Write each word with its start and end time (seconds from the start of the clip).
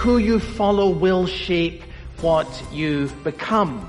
who 0.00 0.16
you 0.16 0.40
follow 0.40 0.88
will 0.88 1.26
shape 1.26 1.82
what 2.22 2.48
you 2.72 3.06
become. 3.22 3.86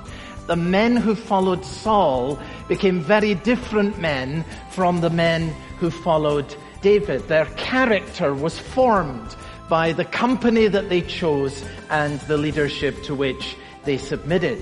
The 0.47 0.57
men 0.57 0.97
who 0.97 1.15
followed 1.15 1.63
Saul 1.63 2.37
became 2.67 2.99
very 2.99 3.33
different 3.33 3.97
men 3.97 4.43
from 4.71 4.99
the 4.99 5.09
men 5.09 5.55
who 5.79 5.89
followed 5.89 6.53
David. 6.81 7.29
Their 7.29 7.45
character 7.55 8.33
was 8.33 8.59
formed 8.59 9.37
by 9.69 9.93
the 9.93 10.03
company 10.03 10.67
that 10.67 10.89
they 10.89 10.99
chose 10.99 11.63
and 11.89 12.19
the 12.21 12.37
leadership 12.37 13.01
to 13.03 13.15
which 13.15 13.55
they 13.85 13.97
submitted. 13.97 14.61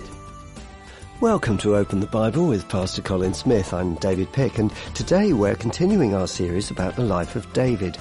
Welcome 1.20 1.58
to 1.58 1.76
Open 1.76 2.00
the 2.00 2.08
Bible 2.08 2.48
with 2.48 2.70
Pastor 2.70 3.02
Colin 3.02 3.34
Smith. 3.34 3.74
I'm 3.74 3.96
David 3.96 4.32
Pegg 4.32 4.58
and 4.60 4.72
today 4.94 5.34
we're 5.34 5.56
continuing 5.56 6.14
our 6.14 6.28
series 6.28 6.72
about 6.72 6.96
the 6.96 7.02
life 7.04 7.36
of 7.36 7.52
David. 7.52 7.98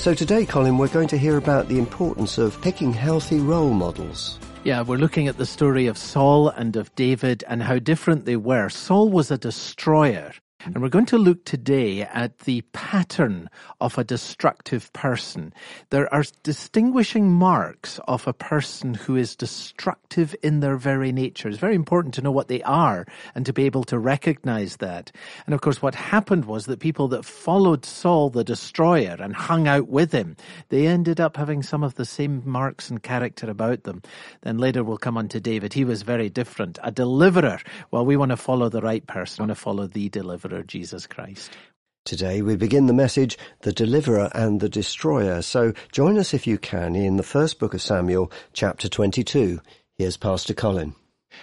So 0.00 0.14
today, 0.14 0.46
Colin, 0.46 0.78
we're 0.78 0.88
going 0.88 1.08
to 1.08 1.18
hear 1.18 1.36
about 1.36 1.68
the 1.68 1.78
importance 1.78 2.38
of 2.38 2.58
picking 2.62 2.90
healthy 2.90 3.38
role 3.38 3.74
models. 3.74 4.38
Yeah, 4.64 4.80
we're 4.80 4.96
looking 4.96 5.28
at 5.28 5.36
the 5.36 5.44
story 5.44 5.88
of 5.88 5.98
Saul 5.98 6.48
and 6.48 6.74
of 6.76 6.94
David 6.94 7.44
and 7.46 7.62
how 7.62 7.78
different 7.78 8.24
they 8.24 8.36
were. 8.36 8.70
Saul 8.70 9.10
was 9.10 9.30
a 9.30 9.36
destroyer. 9.36 10.32
And 10.62 10.82
we're 10.82 10.90
going 10.90 11.06
to 11.06 11.16
look 11.16 11.46
today 11.46 12.02
at 12.02 12.40
the 12.40 12.60
pattern 12.72 13.48
of 13.80 13.96
a 13.96 14.04
destructive 14.04 14.92
person. 14.92 15.54
There 15.88 16.12
are 16.12 16.24
distinguishing 16.42 17.32
marks 17.32 17.98
of 18.06 18.28
a 18.28 18.34
person 18.34 18.92
who 18.92 19.16
is 19.16 19.34
destructive 19.34 20.36
in 20.42 20.60
their 20.60 20.76
very 20.76 21.12
nature. 21.12 21.48
It's 21.48 21.56
very 21.56 21.74
important 21.74 22.12
to 22.14 22.22
know 22.22 22.30
what 22.30 22.48
they 22.48 22.62
are 22.62 23.06
and 23.34 23.46
to 23.46 23.54
be 23.54 23.64
able 23.64 23.84
to 23.84 23.98
recognize 23.98 24.76
that. 24.76 25.10
And 25.46 25.54
of 25.54 25.62
course, 25.62 25.80
what 25.80 25.94
happened 25.94 26.44
was 26.44 26.66
that 26.66 26.78
people 26.78 27.08
that 27.08 27.24
followed 27.24 27.86
Saul 27.86 28.28
the 28.28 28.44
destroyer 28.44 29.16
and 29.18 29.34
hung 29.34 29.66
out 29.66 29.88
with 29.88 30.12
him, 30.12 30.36
they 30.68 30.86
ended 30.86 31.20
up 31.20 31.38
having 31.38 31.62
some 31.62 31.82
of 31.82 31.94
the 31.94 32.04
same 32.04 32.42
marks 32.44 32.90
and 32.90 33.02
character 33.02 33.48
about 33.48 33.84
them. 33.84 34.02
Then 34.42 34.58
later 34.58 34.84
we'll 34.84 34.98
come 34.98 35.16
on 35.16 35.28
to 35.28 35.40
David. 35.40 35.72
He 35.72 35.84
was 35.84 36.02
very 36.02 36.28
different. 36.28 36.78
A 36.82 36.90
deliverer. 36.90 37.60
Well, 37.90 38.04
we 38.04 38.18
want 38.18 38.30
to 38.30 38.36
follow 38.36 38.68
the 38.68 38.82
right 38.82 39.06
person. 39.06 39.42
We 39.42 39.48
want 39.48 39.56
to 39.56 39.62
follow 39.62 39.86
the 39.86 40.10
deliverer. 40.10 40.49
Jesus 40.62 41.06
Christ. 41.06 41.56
Today 42.04 42.42
we 42.42 42.56
begin 42.56 42.86
the 42.86 42.92
message, 42.92 43.38
The 43.60 43.72
Deliverer 43.72 44.30
and 44.34 44.60
the 44.60 44.68
Destroyer. 44.68 45.42
So 45.42 45.72
join 45.92 46.18
us 46.18 46.34
if 46.34 46.46
you 46.46 46.58
can 46.58 46.96
in 46.96 47.16
the 47.16 47.22
first 47.22 47.58
book 47.58 47.74
of 47.74 47.82
Samuel, 47.82 48.32
chapter 48.52 48.88
22. 48.88 49.60
Here's 49.98 50.16
Pastor 50.16 50.54
Colin. 50.54 50.94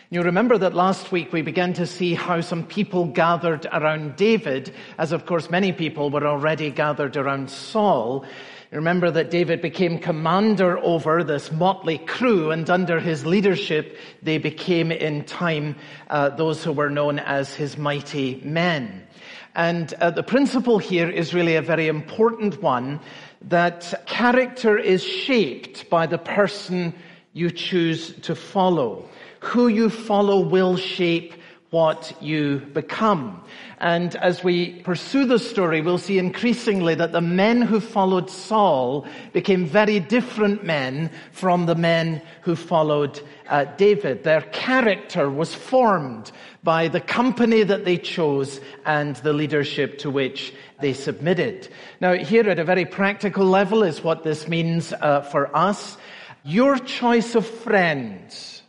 You 0.10 0.22
remember 0.22 0.58
that 0.58 0.74
last 0.74 1.12
week 1.12 1.32
we 1.32 1.42
began 1.42 1.74
to 1.74 1.86
see 1.86 2.14
how 2.14 2.42
some 2.42 2.66
people 2.66 3.06
gathered 3.06 3.68
around 3.72 4.16
David, 4.16 4.74
as 4.98 5.12
of 5.12 5.26
course 5.26 5.50
many 5.50 5.72
people 5.72 6.10
were 6.10 6.26
already 6.26 6.72
gathered 6.72 7.16
around 7.18 7.50
Saul. 7.50 8.26
Remember 8.72 9.10
that 9.10 9.32
David 9.32 9.62
became 9.62 9.98
commander 9.98 10.78
over 10.80 11.24
this 11.24 11.52
motley 11.54 12.00
crew, 12.00 12.52
and 12.52 12.70
under 12.70 13.00
his 13.00 13.26
leadership, 13.26 13.98
they 14.22 14.38
became 14.38 14.92
in 14.92 15.24
time 15.24 15.78
uh, 16.10 16.30
those 16.30 16.64
who 16.66 16.74
were 16.74 16.90
known 16.90 17.18
as 17.20 17.54
his 17.56 17.78
mighty 17.78 18.42
men. 18.44 19.08
And 19.56 19.94
uh, 19.94 20.12
the 20.12 20.22
principle 20.24 20.80
here 20.80 21.10
is 21.10 21.34
really 21.34 21.56
a 21.56 21.62
very 21.62 21.88
important 21.88 22.62
one 22.62 23.00
that 23.44 24.06
character 24.06 24.78
is 24.78 25.02
shaped 25.02 25.90
by 25.90 26.06
the 26.06 26.18
person 26.18 26.94
you 27.32 27.52
choose 27.52 28.14
to 28.24 28.36
follow. 28.36 29.08
Who 29.40 29.70
you 29.70 29.90
follow 29.90 30.42
will 30.42 30.76
shape 30.76 31.34
what 31.70 32.16
you 32.22 32.60
become. 32.74 33.44
And 33.80 34.16
as 34.16 34.44
we 34.44 34.80
pursue 34.82 35.26
the 35.26 35.38
story, 35.38 35.82
we'll 35.82 35.98
see 35.98 36.18
increasingly 36.18 36.96
that 36.96 37.12
the 37.12 37.22
men 37.22 37.62
who 37.62 37.80
followed 37.82 38.30
Saul 38.30 39.06
became 39.34 39.66
very 39.66 40.00
different 40.00 40.64
men 40.64 41.12
from 41.32 41.66
the 41.66 41.76
men 41.76 42.22
who 42.42 42.56
followed 42.56 43.20
uh, 43.50 43.66
David. 43.78 44.24
Their 44.24 44.42
character 44.42 45.30
was 45.30 45.54
formed 45.54 46.32
by 46.64 46.88
the 46.88 47.02
company 47.02 47.64
that 47.64 47.86
they 47.86 47.98
chose 47.98 48.62
and 48.86 49.18
the 49.18 49.34
leadership 49.34 50.00
to 50.00 50.10
which 50.10 50.54
they 50.80 50.94
submitted. 50.94 51.68
Now, 52.00 52.14
here 52.14 52.50
at 52.50 52.60
a 52.60 52.64
very 52.64 52.86
practical 52.86 53.46
level 53.46 53.84
is 53.84 54.04
what 54.04 54.24
this 54.24 54.48
means 54.48 54.94
uh, 54.94 55.22
for 55.22 55.56
us. 55.56 55.98
Your 56.44 56.78
choice 56.78 57.36
of 57.36 57.46
friends, 57.46 58.62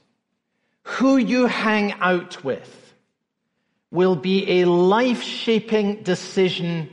who 0.83 1.17
you 1.17 1.47
hang 1.47 1.93
out 2.01 2.43
with, 2.43 2.88
will 3.91 4.17
be 4.17 4.61
a 4.61 4.65
life 4.67 5.23
shaping 5.23 6.03
decision 6.03 6.91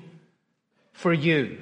for 0.93 1.13
you. 1.13 1.57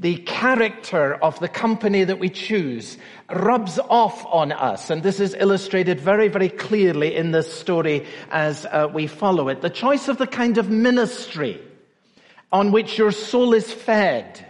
The 0.00 0.16
character 0.16 1.14
of 1.14 1.40
the 1.40 1.48
company 1.48 2.04
that 2.04 2.20
we 2.20 2.28
choose 2.28 2.98
rubs 3.28 3.80
off 3.80 4.24
on 4.26 4.52
us, 4.52 4.90
and 4.90 5.02
this 5.02 5.18
is 5.18 5.34
illustrated 5.34 5.98
very, 5.98 6.28
very 6.28 6.48
clearly 6.48 7.16
in 7.16 7.32
this 7.32 7.52
story 7.52 8.06
as 8.30 8.64
uh, 8.66 8.88
we 8.92 9.08
follow 9.08 9.48
it. 9.48 9.60
The 9.60 9.70
choice 9.70 10.06
of 10.06 10.18
the 10.18 10.26
kind 10.26 10.56
of 10.58 10.70
ministry 10.70 11.60
on 12.52 12.70
which 12.70 12.96
your 12.96 13.10
soul 13.10 13.54
is 13.54 13.72
fed, 13.72 14.46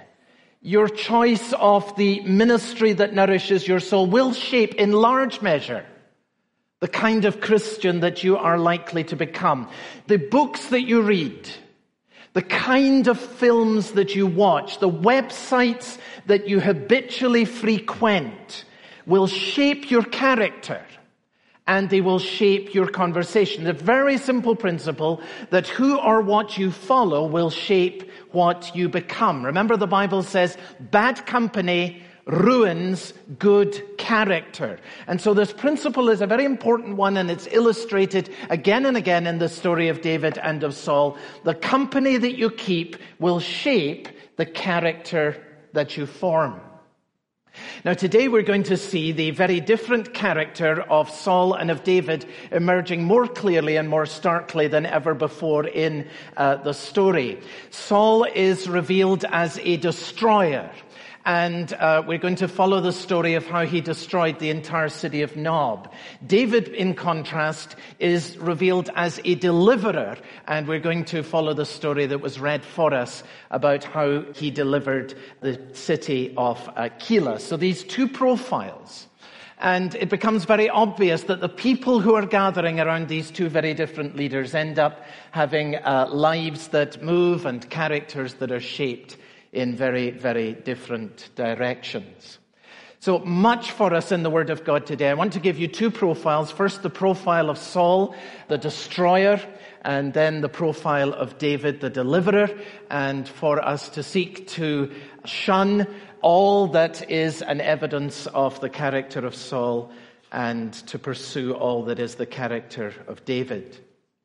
your 0.61 0.89
choice 0.89 1.55
of 1.55 1.97
the 1.97 2.21
ministry 2.21 2.93
that 2.93 3.15
nourishes 3.15 3.67
your 3.67 3.81
soul 3.81 4.07
will 4.07 4.33
shape 4.35 4.75
in 4.75 4.93
large 4.93 5.41
measure 5.41 5.87
the 6.81 6.89
kind 6.89 7.25
of 7.25 7.41
Christian 7.41 8.01
that 8.01 8.23
you 8.23 8.37
are 8.37 8.59
likely 8.59 9.05
to 9.05 9.17
become. 9.17 9.69
The 10.07 10.17
books 10.17 10.67
that 10.67 10.83
you 10.83 11.03
read, 11.03 11.49
the 12.35 12.43
kind 12.43 13.09
of 13.09 13.19
films 13.19 13.93
that 13.93 14.15
you 14.15 14.27
watch, 14.27 14.79
the 14.79 14.91
websites 14.91 15.99
that 16.27 16.49
you 16.49 16.61
habitually 16.61 17.45
frequent 17.45 18.65
will 19.07 19.27
shape 19.27 19.91
your 19.91 20.05
character 20.05 20.81
and 21.67 21.91
they 21.91 22.01
will 22.01 22.19
shape 22.19 22.75
your 22.75 22.87
conversation. 22.87 23.65
The 23.65 23.75
very 23.75 24.17
simple 24.17 24.57
principle 24.57 25.21
that 25.51 25.69
who 25.69 25.99
or 25.99 26.23
what 26.23 26.57
you 26.57 26.71
follow 26.71 27.27
will 27.27 27.51
shape 27.51 28.11
what 28.33 28.75
you 28.75 28.89
become. 28.89 29.45
Remember 29.45 29.77
the 29.77 29.87
Bible 29.87 30.23
says 30.23 30.57
bad 30.81 31.27
company 31.27 32.03
ruins 32.29 33.15
good 33.39 33.83
character. 33.97 34.79
And 35.07 35.21
so 35.21 35.35
this 35.35 35.53
principle 35.53 36.11
is 36.11 36.21
a 36.21 36.27
very 36.27 36.45
important 36.45 36.97
one 36.97 37.17
and 37.17 37.31
it's 37.31 37.49
illustrated 37.51 38.31
again 38.51 38.87
and 38.87 38.97
again 38.97 39.27
in 39.27 39.39
the 39.39 39.49
story 39.49 39.89
of 39.89 40.03
David 40.03 40.39
and 40.39 40.63
of 40.63 40.75
Saul. 40.75 41.17
The 41.45 41.55
company 41.55 42.19
that 42.19 42.37
you 42.37 42.51
keep 42.51 42.97
will 43.19 43.41
shape 43.41 44.09
the 44.37 44.47
character 44.47 45.43
that 45.73 45.97
you 45.97 46.07
form. 46.07 46.61
Now 47.85 47.95
today 47.95 48.29
we're 48.29 48.43
going 48.43 48.63
to 48.65 48.77
see 48.77 49.11
the 49.11 49.31
very 49.31 49.59
different 49.59 50.15
character 50.15 50.83
of 50.83 51.11
Saul 51.11 51.55
and 51.55 51.71
of 51.71 51.83
David 51.83 52.27
emerging 52.53 53.03
more 53.05 53.27
clearly 53.27 53.77
and 53.77 53.89
more 53.89 54.07
starkly 54.07 54.69
than 54.69 54.87
ever 54.87 55.15
before 55.15 55.67
in 55.67 56.09
uh, 56.37 56.57
the 56.57 56.73
story. 56.73 57.41
Saul 57.71 58.25
is 58.25 58.69
revealed 58.69 59.25
as 59.33 59.59
a 59.61 59.77
destroyer 59.79 60.71
and 61.29 61.75
uh, 61.75 62.03
we're 62.07 62.17
going 62.17 62.37
to 62.37 62.49
follow 62.49 62.81
the 62.81 62.91
story 62.91 63.35
of 63.35 63.47
how 63.47 63.67
he 63.67 63.83
destroyed 63.83 64.39
the 64.39 64.49
entire 64.49 64.89
city 64.89 65.21
of 65.21 65.37
Nob. 65.37 65.93
David, 66.27 66.69
in 66.69 66.95
contrast, 66.95 67.77
is 67.99 68.39
revealed 68.39 68.89
as 68.97 69.21
a 69.27 69.35
deliverer, 69.35 70.17
and 70.47 70.67
we're 70.67 70.81
going 70.81 71.05
to 71.05 71.23
follow 71.23 71.53
the 71.53 71.67
story 71.67 72.07
that 72.07 72.23
was 72.23 72.41
read 72.41 72.65
for 72.65 72.95
us 72.95 73.23
about 73.51 73.85
how 73.85 74.23
he 74.37 74.51
delivered 74.51 75.13
the 75.43 75.61
city 75.75 76.33
of 76.39 76.67
uh, 76.69 76.89
Keilah. 76.99 77.39
So 77.39 77.59
these 77.59 77.85
two 77.85 78.09
profiles. 78.09 79.07
And 79.59 79.97
it 79.97 80.09
becomes 80.09 80.47
very 80.47 80.71
obvious 80.71 81.25
that 81.25 81.43
the 81.43 81.49
people 81.51 82.01
who 82.01 82.15
are 82.15 82.25
gathering 82.25 82.81
around 82.81 83.09
these 83.09 83.31
two 83.31 83.51
very 83.51 83.75
different 83.75 84.17
leaders 84.17 84.55
end 84.55 84.79
up 84.79 85.05
having 85.33 85.75
uh, 85.75 86.09
lives 86.11 86.69
that 86.69 87.03
move 87.03 87.45
and 87.45 87.69
characters 87.69 88.35
that 88.35 88.51
are 88.51 88.61
shaped 88.61 89.19
in 89.59 89.77
very, 89.77 90.11
very 90.11 90.53
different 90.53 91.29
directions. 91.35 92.39
So 93.01 93.19
much 93.21 93.71
for 93.71 93.95
us 93.95 94.11
in 94.11 94.23
the 94.23 94.31
Word 94.31 94.51
of 94.51 94.65
God 94.65 94.87
today. 94.87 95.09
I 95.09 95.15
want 95.15 95.33
to 95.35 95.41
give 95.41 95.59
you 95.59 95.69
two 95.69 95.91
profiles. 95.91 96.51
First, 96.51 96.83
the 96.83 96.91
profile 96.91 97.49
of 97.49 97.59
Saul, 97.59 98.15
the 98.49 98.59
destroyer, 98.59 99.41
and 99.83 100.13
then 100.13 100.41
the 100.41 100.49
profile 100.49 101.13
of 101.13 101.39
David, 101.39 101.81
the 101.81 101.91
deliverer, 101.91 102.51
and 102.91 103.29
for 103.29 103.65
us 103.65 103.89
to 103.91 104.03
seek 104.03 104.49
to 104.49 104.91
shun 105.25 105.87
all 106.23 106.67
that 106.69 107.09
is 107.11 107.43
an 107.43 107.61
evidence 107.61 108.27
of 108.29 108.61
the 108.61 108.69
character 108.69 109.25
of 109.25 109.35
Saul 109.35 109.93
and 110.33 110.73
to 110.73 110.99
pursue 110.99 111.55
all 111.55 111.85
that 111.85 111.99
is 111.99 112.17
the 112.17 112.27
character 112.27 112.93
of 113.07 113.25
David. 113.25 113.79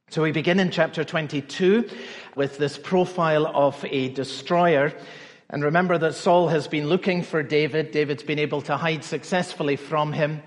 So 0.10 0.22
we 0.22 0.31
begin 0.31 0.60
in 0.60 0.69
chapter 0.69 1.04
22 1.04 1.90
with 2.36 2.58
this 2.58 2.78
profile 2.78 3.48
of 3.48 3.84
a 3.90 4.10
destroyer. 4.10 4.94
And 5.54 5.64
remember 5.64 6.00
that 6.00 6.16
Saul 6.16 6.48
has 6.48 6.68
been 6.68 6.88
looking 6.88 7.22
for 7.22 7.44
David. 7.44 7.92
David's 7.92 8.24
been 8.24 8.40
able 8.40 8.62
to 8.64 8.76
hide 8.76 9.04
successfully 9.04 9.76
from 9.76 10.12
him. 10.12 10.42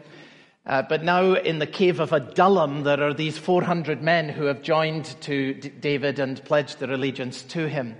Uh, 0.67 0.83
but 0.83 1.05
now 1.05 1.35
in 1.35 1.61
the 1.61 1.67
cave 1.69 2.01
of 2.01 2.13
Adullam, 2.13 2.83
there 2.83 3.01
are 3.01 3.15
these 3.15 3.39
400 3.39 4.03
men 4.03 4.29
who 4.29 4.47
have 4.47 4.63
joined 4.63 5.05
to 5.21 5.55
D- 5.55 5.69
David 5.69 6.19
and 6.19 6.45
pledged 6.45 6.81
their 6.81 6.91
allegiance 6.91 7.43
to 7.43 7.69
him. 7.69 7.95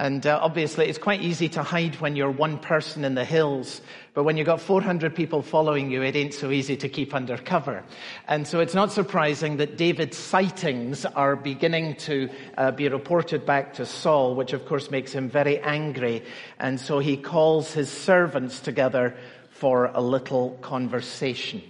And 0.00 0.26
uh, 0.26 0.38
obviously, 0.40 0.88
it's 0.88 0.96
quite 0.96 1.20
easy 1.20 1.50
to 1.50 1.62
hide 1.62 1.96
when 1.96 2.16
you're 2.16 2.30
one 2.30 2.56
person 2.56 3.04
in 3.04 3.14
the 3.14 3.24
hills. 3.26 3.82
But 4.14 4.24
when 4.24 4.38
you've 4.38 4.46
got 4.46 4.62
400 4.62 5.14
people 5.14 5.42
following 5.42 5.90
you, 5.90 6.00
it 6.00 6.16
ain't 6.16 6.32
so 6.32 6.50
easy 6.50 6.74
to 6.78 6.88
keep 6.88 7.14
under 7.14 7.36
cover. 7.36 7.84
And 8.26 8.48
so 8.48 8.60
it's 8.60 8.72
not 8.72 8.92
surprising 8.92 9.58
that 9.58 9.76
David's 9.76 10.16
sightings 10.16 11.04
are 11.04 11.36
beginning 11.36 11.96
to 11.96 12.30
uh, 12.56 12.70
be 12.70 12.88
reported 12.88 13.44
back 13.44 13.74
to 13.74 13.84
Saul, 13.84 14.34
which 14.36 14.54
of 14.54 14.64
course 14.64 14.90
makes 14.90 15.12
him 15.12 15.28
very 15.28 15.58
angry. 15.58 16.24
And 16.58 16.80
so 16.80 16.98
he 16.98 17.18
calls 17.18 17.74
his 17.74 17.90
servants 17.90 18.60
together 18.60 19.14
for 19.50 19.90
a 19.92 20.00
little 20.00 20.56
conversation. 20.62 21.60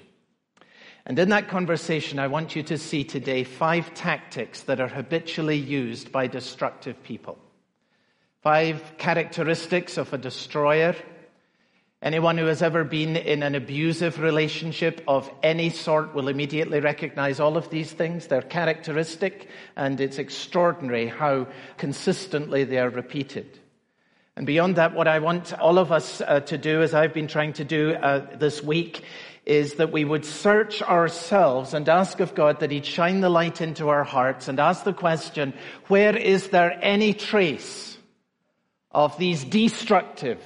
And 1.05 1.19
in 1.19 1.31
that 1.31 1.49
conversation, 1.49 2.21
I 2.21 2.29
want 2.29 2.55
you 2.55 2.63
to 2.63 2.79
see 2.79 3.03
today 3.03 3.43
five 3.43 3.93
tactics 3.95 4.63
that 4.63 4.79
are 4.79 4.87
habitually 4.87 5.59
used 5.59 6.13
by 6.13 6.29
destructive 6.29 7.03
people. 7.03 7.37
Five 8.43 8.95
characteristics 8.97 9.99
of 9.99 10.15
a 10.15 10.19
destroyer. 10.19 10.97
Anyone 12.01 12.39
who 12.39 12.47
has 12.47 12.63
ever 12.63 12.85
been 12.85 13.17
in 13.17 13.43
an 13.43 13.55
abusive 13.55 14.19
relationship 14.19 15.03
of 15.07 15.31
any 15.43 15.69
sort 15.69 16.15
will 16.15 16.29
immediately 16.29 16.81
recognize 16.81 17.39
all 17.39 17.59
of 17.59 17.69
these 17.69 17.93
things. 17.93 18.29
They're 18.29 18.41
characteristic, 18.41 19.49
and 19.77 20.01
it's 20.01 20.19
extraordinary 20.19 21.07
how 21.07 21.49
consistently 21.77 22.65
they 22.65 22.79
are 22.79 22.89
repeated. 22.89 23.59
And 24.37 24.47
beyond 24.47 24.77
that, 24.77 24.95
what 24.95 25.07
I 25.07 25.19
want 25.19 25.53
all 25.59 25.79
of 25.79 25.93
us 25.93 26.23
uh, 26.23 26.41
to 26.41 26.57
do, 26.57 26.81
as 26.81 26.95
I've 26.95 27.13
been 27.13 27.29
trying 27.29 27.53
to 27.55 27.65
do 27.65 27.93
uh, 27.93 28.39
this 28.39 28.63
week, 28.63 29.05
is 29.45 29.75
that 29.75 29.93
we 29.93 30.07
would 30.07 30.25
search 30.25 30.81
ourselves 30.81 31.75
and 31.75 31.87
ask 31.91 32.21
of 32.21 32.35
God 32.35 32.61
that 32.61 32.71
He'd 32.71 32.87
shine 32.87 33.21
the 33.21 33.29
light 33.29 33.61
into 33.61 33.91
our 33.91 34.05
hearts 34.05 34.49
and 34.49 34.59
ask 34.59 34.85
the 34.85 34.95
question, 34.95 35.53
where 35.89 36.17
is 36.17 36.49
there 36.49 36.79
any 36.81 37.13
trace 37.13 37.99
of 38.93 39.17
these 39.19 39.45
destructive 39.45 40.43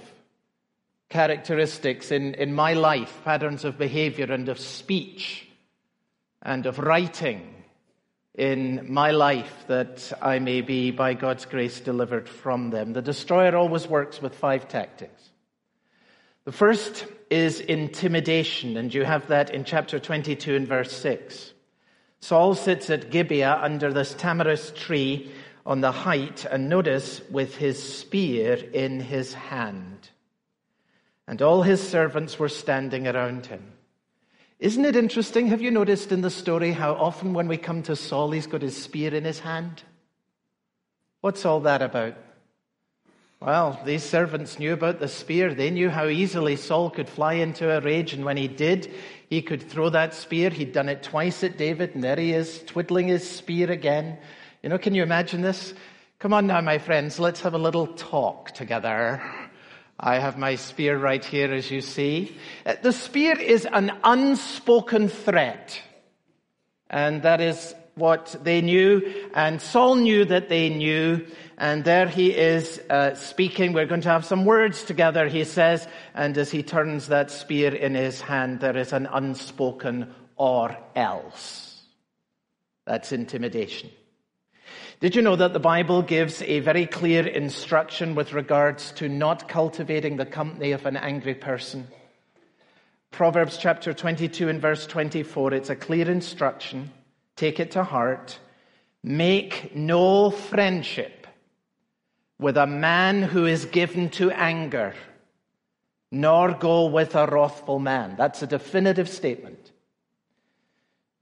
characteristics 1.08 2.10
in, 2.10 2.34
in 2.34 2.54
my 2.54 2.74
life, 2.74 3.20
patterns 3.24 3.64
of 3.64 3.78
behavior 3.78 4.32
and 4.32 4.48
of 4.48 4.58
speech 4.58 5.48
and 6.42 6.66
of 6.66 6.78
writing 6.78 7.54
in 8.34 8.92
my 8.92 9.12
life 9.12 9.64
that 9.68 10.12
I 10.20 10.40
may 10.40 10.60
be, 10.60 10.90
by 10.90 11.14
God's 11.14 11.46
grace, 11.46 11.80
delivered 11.80 12.28
from 12.28 12.70
them. 12.70 12.92
The 12.92 13.02
destroyer 13.02 13.56
always 13.56 13.86
works 13.86 14.20
with 14.20 14.34
five 14.34 14.68
tactics. 14.68 15.30
The 16.44 16.52
first 16.52 17.06
is 17.30 17.60
intimidation, 17.60 18.76
and 18.76 18.92
you 18.92 19.04
have 19.04 19.28
that 19.28 19.50
in 19.50 19.64
chapter 19.64 19.98
22 19.98 20.56
and 20.56 20.68
verse 20.68 20.92
6. 20.92 21.52
Saul 22.20 22.54
sits 22.54 22.90
at 22.90 23.10
Gibeah 23.10 23.60
under 23.62 23.92
this 23.92 24.14
tamarisk 24.14 24.74
tree 24.74 25.30
on 25.66 25.80
the 25.80 25.92
height, 25.92 26.44
and 26.44 26.68
notice, 26.68 27.20
with 27.30 27.56
his 27.56 27.82
spear 27.82 28.54
in 28.54 29.00
his 29.00 29.34
hand. 29.34 30.10
And 31.26 31.40
all 31.40 31.62
his 31.62 31.86
servants 31.86 32.38
were 32.38 32.50
standing 32.50 33.08
around 33.08 33.46
him. 33.46 33.72
Isn't 34.58 34.84
it 34.84 34.96
interesting? 34.96 35.48
Have 35.48 35.62
you 35.62 35.70
noticed 35.70 36.12
in 36.12 36.20
the 36.20 36.30
story 36.30 36.72
how 36.72 36.94
often 36.94 37.32
when 37.32 37.48
we 37.48 37.56
come 37.56 37.82
to 37.84 37.96
Saul, 37.96 38.30
he's 38.30 38.46
got 38.46 38.62
his 38.62 38.76
spear 38.76 39.14
in 39.14 39.24
his 39.24 39.40
hand? 39.40 39.82
What's 41.22 41.46
all 41.46 41.60
that 41.60 41.80
about? 41.80 42.14
Well, 43.40 43.80
these 43.84 44.02
servants 44.02 44.58
knew 44.58 44.72
about 44.72 45.00
the 45.00 45.08
spear. 45.08 45.52
They 45.52 45.70
knew 45.70 45.90
how 45.90 46.06
easily 46.06 46.56
Saul 46.56 46.88
could 46.88 47.08
fly 47.08 47.34
into 47.34 47.70
a 47.70 47.80
rage, 47.80 48.12
and 48.12 48.24
when 48.24 48.36
he 48.36 48.48
did, 48.48 48.90
he 49.28 49.42
could 49.42 49.62
throw 49.62 49.90
that 49.90 50.14
spear. 50.14 50.50
He'd 50.50 50.72
done 50.72 50.88
it 50.88 51.02
twice 51.02 51.42
at 51.44 51.58
David, 51.58 51.94
and 51.94 52.04
there 52.04 52.16
he 52.16 52.32
is, 52.32 52.62
twiddling 52.64 53.08
his 53.08 53.28
spear 53.28 53.70
again. 53.70 54.18
You 54.64 54.70
know, 54.70 54.78
can 54.78 54.94
you 54.94 55.02
imagine 55.02 55.42
this? 55.42 55.74
Come 56.20 56.32
on 56.32 56.46
now, 56.46 56.58
my 56.62 56.78
friends, 56.78 57.20
let's 57.20 57.42
have 57.42 57.52
a 57.52 57.58
little 57.58 57.86
talk 57.86 58.52
together. 58.52 59.22
I 60.00 60.18
have 60.18 60.38
my 60.38 60.54
spear 60.54 60.96
right 60.96 61.22
here, 61.22 61.52
as 61.52 61.70
you 61.70 61.82
see. 61.82 62.34
Uh, 62.64 62.76
the 62.80 62.94
spear 62.94 63.38
is 63.38 63.66
an 63.70 63.92
unspoken 64.02 65.08
threat. 65.08 65.78
And 66.88 67.24
that 67.24 67.42
is 67.42 67.74
what 67.94 68.36
they 68.42 68.62
knew. 68.62 69.26
And 69.34 69.60
Saul 69.60 69.96
knew 69.96 70.24
that 70.24 70.48
they 70.48 70.70
knew. 70.70 71.26
And 71.58 71.84
there 71.84 72.08
he 72.08 72.34
is 72.34 72.80
uh, 72.88 73.16
speaking. 73.16 73.74
We're 73.74 73.84
going 73.84 74.00
to 74.00 74.08
have 74.08 74.24
some 74.24 74.46
words 74.46 74.82
together, 74.84 75.28
he 75.28 75.44
says. 75.44 75.86
And 76.14 76.38
as 76.38 76.50
he 76.50 76.62
turns 76.62 77.08
that 77.08 77.30
spear 77.30 77.74
in 77.74 77.94
his 77.94 78.22
hand, 78.22 78.60
there 78.60 78.78
is 78.78 78.94
an 78.94 79.10
unspoken 79.12 80.14
or 80.36 80.74
else. 80.96 81.82
That's 82.86 83.12
intimidation. 83.12 83.90
Did 85.04 85.16
you 85.16 85.20
know 85.20 85.36
that 85.36 85.52
the 85.52 85.60
Bible 85.60 86.00
gives 86.00 86.40
a 86.40 86.60
very 86.60 86.86
clear 86.86 87.26
instruction 87.26 88.14
with 88.14 88.32
regards 88.32 88.90
to 88.92 89.06
not 89.06 89.50
cultivating 89.50 90.16
the 90.16 90.24
company 90.24 90.72
of 90.72 90.86
an 90.86 90.96
angry 90.96 91.34
person? 91.34 91.88
Proverbs 93.10 93.58
chapter 93.58 93.92
22 93.92 94.48
and 94.48 94.62
verse 94.62 94.86
24, 94.86 95.52
it's 95.52 95.68
a 95.68 95.76
clear 95.76 96.10
instruction. 96.10 96.90
Take 97.36 97.60
it 97.60 97.72
to 97.72 97.84
heart. 97.84 98.38
Make 99.02 99.76
no 99.76 100.30
friendship 100.30 101.26
with 102.38 102.56
a 102.56 102.66
man 102.66 103.20
who 103.20 103.44
is 103.44 103.66
given 103.66 104.08
to 104.12 104.30
anger, 104.30 104.94
nor 106.10 106.54
go 106.54 106.86
with 106.86 107.14
a 107.14 107.26
wrathful 107.26 107.78
man. 107.78 108.14
That's 108.16 108.40
a 108.40 108.46
definitive 108.46 109.10
statement. 109.10 109.63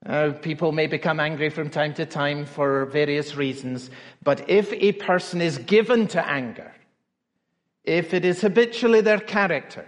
Uh, 0.05 0.33
people 0.43 0.73
may 0.73 0.89
become 0.89 1.21
angry 1.21 1.49
from 1.49 1.71
time 1.71 1.95
to 1.95 2.05
time 2.05 2.45
for 2.45 2.87
various 2.87 3.37
reasons, 3.37 3.89
but 4.23 4.51
if 4.51 4.73
a 4.73 4.93
person 4.93 5.41
is 5.41 5.59
given 5.59 6.09
to 6.09 6.27
anger, 6.29 6.73
if 7.85 8.13
it 8.13 8.25
is 8.25 8.41
habitually 8.41 9.01
their 9.01 9.21
character, 9.21 9.87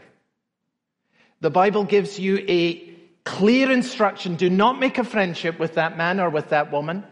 the 1.40 1.50
Bible 1.50 1.84
gives 1.84 2.19
you 2.19 2.44
a 2.49 2.94
clear 3.25 3.70
instruction 3.72 4.37
do 4.37 4.49
not 4.49 4.78
make 4.78 4.99
a 4.99 5.05
friendship 5.05 5.58
with 5.58 5.75
that 5.75 5.96
man 5.96 6.20
or 6.20 6.31
with 6.31 6.50
that 6.50 6.70
woman. 6.70 7.05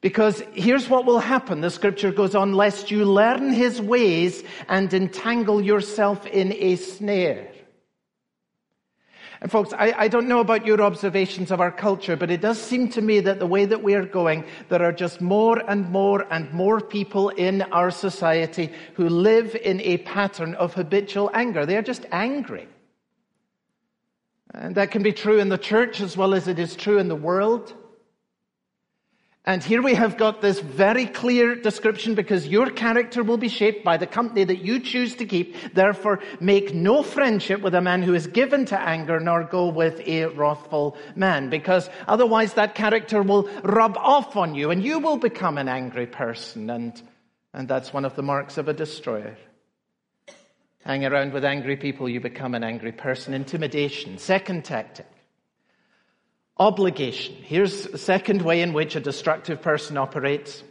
Because 0.00 0.42
here's 0.54 0.88
what 0.88 1.06
will 1.06 1.18
happen. 1.18 1.60
The 1.60 1.70
scripture 1.70 2.12
goes 2.12 2.34
on, 2.34 2.54
lest 2.54 2.90
you 2.90 3.04
learn 3.04 3.52
his 3.52 3.80
ways 3.80 4.44
and 4.68 4.92
entangle 4.94 5.60
yourself 5.60 6.24
in 6.26 6.52
a 6.52 6.76
snare. 6.76 7.50
And 9.40 9.50
folks, 9.50 9.72
I, 9.72 9.94
I, 9.96 10.08
don't 10.08 10.26
know 10.26 10.40
about 10.40 10.66
your 10.66 10.82
observations 10.82 11.52
of 11.52 11.60
our 11.60 11.70
culture, 11.70 12.16
but 12.16 12.30
it 12.30 12.40
does 12.40 12.60
seem 12.60 12.88
to 12.90 13.00
me 13.00 13.20
that 13.20 13.38
the 13.38 13.46
way 13.46 13.66
that 13.66 13.84
we 13.84 13.94
are 13.94 14.04
going, 14.04 14.44
there 14.68 14.82
are 14.82 14.92
just 14.92 15.20
more 15.20 15.62
and 15.70 15.88
more 15.90 16.26
and 16.32 16.52
more 16.52 16.80
people 16.80 17.28
in 17.28 17.62
our 17.62 17.92
society 17.92 18.72
who 18.94 19.08
live 19.08 19.54
in 19.54 19.80
a 19.82 19.98
pattern 19.98 20.54
of 20.54 20.74
habitual 20.74 21.30
anger. 21.34 21.64
They 21.64 21.76
are 21.76 21.82
just 21.82 22.04
angry. 22.10 22.66
And 24.52 24.74
that 24.74 24.90
can 24.90 25.04
be 25.04 25.12
true 25.12 25.38
in 25.38 25.50
the 25.50 25.58
church 25.58 26.00
as 26.00 26.16
well 26.16 26.34
as 26.34 26.48
it 26.48 26.58
is 26.58 26.74
true 26.74 26.98
in 26.98 27.06
the 27.06 27.14
world. 27.14 27.74
And 29.48 29.64
here 29.64 29.80
we 29.80 29.94
have 29.94 30.18
got 30.18 30.42
this 30.42 30.60
very 30.60 31.06
clear 31.06 31.54
description 31.54 32.14
because 32.14 32.46
your 32.46 32.68
character 32.68 33.22
will 33.22 33.38
be 33.38 33.48
shaped 33.48 33.82
by 33.82 33.96
the 33.96 34.06
company 34.06 34.44
that 34.44 34.62
you 34.62 34.78
choose 34.78 35.14
to 35.14 35.24
keep. 35.24 35.72
Therefore, 35.72 36.20
make 36.38 36.74
no 36.74 37.02
friendship 37.02 37.62
with 37.62 37.74
a 37.74 37.80
man 37.80 38.02
who 38.02 38.12
is 38.12 38.26
given 38.26 38.66
to 38.66 38.78
anger, 38.78 39.18
nor 39.18 39.44
go 39.44 39.68
with 39.68 40.06
a 40.06 40.26
wrathful 40.26 40.98
man, 41.16 41.48
because 41.48 41.88
otherwise 42.06 42.52
that 42.54 42.74
character 42.74 43.22
will 43.22 43.48
rub 43.62 43.96
off 43.96 44.36
on 44.36 44.54
you 44.54 44.70
and 44.70 44.84
you 44.84 44.98
will 44.98 45.16
become 45.16 45.56
an 45.56 45.66
angry 45.66 46.06
person. 46.06 46.68
And, 46.68 47.00
and 47.54 47.66
that's 47.66 47.90
one 47.90 48.04
of 48.04 48.16
the 48.16 48.22
marks 48.22 48.58
of 48.58 48.68
a 48.68 48.74
destroyer. 48.74 49.38
Hang 50.84 51.06
around 51.06 51.32
with 51.32 51.46
angry 51.46 51.78
people, 51.78 52.06
you 52.06 52.20
become 52.20 52.54
an 52.54 52.64
angry 52.64 52.92
person. 52.92 53.32
Intimidation. 53.32 54.18
Second 54.18 54.66
tactic. 54.66 55.06
Obligation. 56.58 57.36
Here's 57.42 57.84
the 57.84 57.98
second 57.98 58.42
way 58.42 58.62
in 58.62 58.72
which 58.72 58.96
a 58.96 59.00
destructive 59.00 59.62
person 59.62 59.96
operates. 59.96 60.62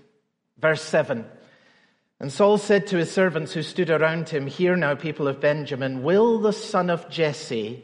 Verse 0.60 0.82
7. 0.82 1.25
And 2.20 2.32
Saul 2.32 2.58
said 2.58 2.88
to 2.88 2.98
his 2.98 3.12
servants 3.12 3.53
who 3.53 3.62
stood 3.62 3.89
around 3.89 4.29
him, 4.29 4.48
Hear 4.48 4.75
now, 4.75 4.96
people 4.96 5.27
of 5.27 5.39
Benjamin, 5.39 6.03
will 6.03 6.39
the 6.39 6.51
son 6.51 6.89
of 6.89 7.10
Jesse 7.10 7.84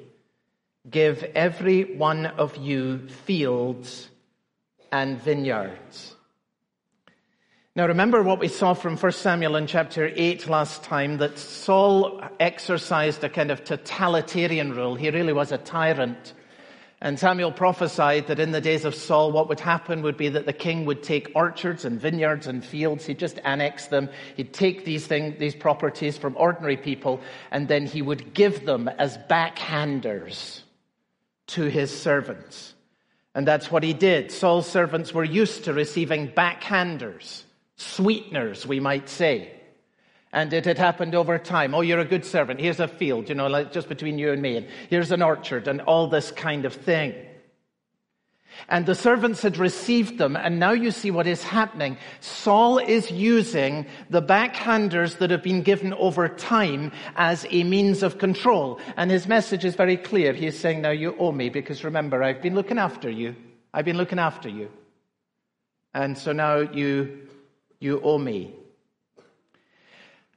give 0.89 1.23
every 1.35 1.95
one 1.95 2.25
of 2.25 2.57
you 2.57 3.07
fields 3.07 4.09
and 4.91 5.21
vineyards? 5.21 6.15
Now 7.75 7.87
remember 7.87 8.21
what 8.21 8.39
we 8.39 8.49
saw 8.49 8.73
from 8.73 8.97
1 8.97 9.11
Samuel 9.13 9.55
in 9.55 9.65
chapter 9.65 10.11
8 10.13 10.47
last 10.47 10.83
time, 10.83 11.17
that 11.17 11.39
Saul 11.39 12.21
exercised 12.39 13.23
a 13.23 13.29
kind 13.29 13.49
of 13.49 13.63
totalitarian 13.63 14.73
rule. 14.73 14.95
He 14.95 15.09
really 15.09 15.33
was 15.33 15.51
a 15.51 15.57
tyrant. 15.57 16.33
And 17.03 17.19
Samuel 17.19 17.51
prophesied 17.51 18.27
that 18.27 18.39
in 18.39 18.51
the 18.51 18.61
days 18.61 18.85
of 18.85 18.95
Saul, 18.95 19.33
what 19.33 19.49
would 19.49 19.59
happen 19.59 20.03
would 20.03 20.15
be 20.15 20.29
that 20.29 20.45
the 20.45 20.53
king 20.53 20.85
would 20.85 21.03
take 21.03 21.33
orchards 21.35 21.83
and 21.83 21.99
vineyards 21.99 22.47
and 22.47 22.63
fields. 22.63 23.05
He'd 23.05 23.19
just 23.19 23.39
annex 23.43 23.87
them. 23.87 24.07
He'd 24.37 24.53
take 24.53 24.85
these 24.85 25.05
things, 25.05 25.37
these 25.37 25.53
properties 25.53 26.17
from 26.17 26.37
ordinary 26.37 26.77
people, 26.77 27.19
and 27.51 27.67
then 27.67 27.85
he 27.85 28.01
would 28.01 28.33
give 28.33 28.65
them 28.65 28.87
as 28.87 29.17
backhanders 29.29 30.61
to 31.47 31.63
his 31.63 31.91
servants. 31.95 32.73
And 33.35 33.45
that's 33.45 33.69
what 33.69 33.83
he 33.83 33.91
did. 33.91 34.31
Saul's 34.31 34.69
servants 34.69 35.13
were 35.13 35.25
used 35.25 35.65
to 35.65 35.73
receiving 35.73 36.31
backhanders, 36.31 37.43
sweeteners, 37.75 38.65
we 38.65 38.79
might 38.79 39.09
say. 39.09 39.51
And 40.33 40.51
it 40.51 40.65
had 40.65 40.79
happened 40.79 41.13
over 41.13 41.37
time. 41.37 41.75
Oh, 41.75 41.81
you're 41.81 41.99
a 41.99 42.05
good 42.05 42.25
servant. 42.25 42.59
Here's 42.59 42.79
a 42.79 42.87
field, 42.87 43.29
you 43.29 43.35
know, 43.35 43.47
like 43.47 43.71
just 43.71 43.87
between 43.87 44.17
you 44.17 44.31
and 44.31 44.41
me. 44.41 44.57
And 44.57 44.67
here's 44.89 45.11
an 45.11 45.21
orchard 45.21 45.67
and 45.67 45.79
all 45.81 46.07
this 46.07 46.31
kind 46.31 46.65
of 46.65 46.73
thing. 46.73 47.13
And 48.67 48.85
the 48.85 48.95
servants 48.95 49.41
had 49.41 49.57
received 49.57 50.17
them, 50.17 50.35
and 50.35 50.59
now 50.59 50.71
you 50.71 50.91
see 50.91 51.11
what 51.11 51.27
is 51.27 51.43
happening. 51.43 51.97
Saul 52.19 52.77
is 52.77 53.11
using 53.11 53.85
the 54.09 54.21
backhanders 54.21 55.17
that 55.19 55.31
have 55.31 55.43
been 55.43 55.63
given 55.63 55.93
over 55.93 56.27
time 56.29 56.91
as 57.15 57.45
a 57.49 57.63
means 57.63 58.03
of 58.03 58.17
control. 58.17 58.79
And 58.97 59.11
his 59.11 59.27
message 59.27 59.65
is 59.65 59.75
very 59.75 59.97
clear. 59.97 60.33
He 60.33 60.47
is 60.47 60.59
saying, 60.59 60.81
now 60.81 60.91
you 60.91 61.15
owe 61.17 61.31
me, 61.31 61.49
because 61.49 61.83
remember, 61.83 62.23
I've 62.23 62.41
been 62.41 62.55
looking 62.55 62.77
after 62.77 63.09
you. 63.09 63.35
I've 63.73 63.85
been 63.85 63.97
looking 63.97 64.19
after 64.19 64.49
you. 64.49 64.69
And 65.93 66.17
so 66.17 66.31
now 66.31 66.57
you, 66.57 67.27
you 67.79 68.01
owe 68.01 68.17
me. 68.17 68.55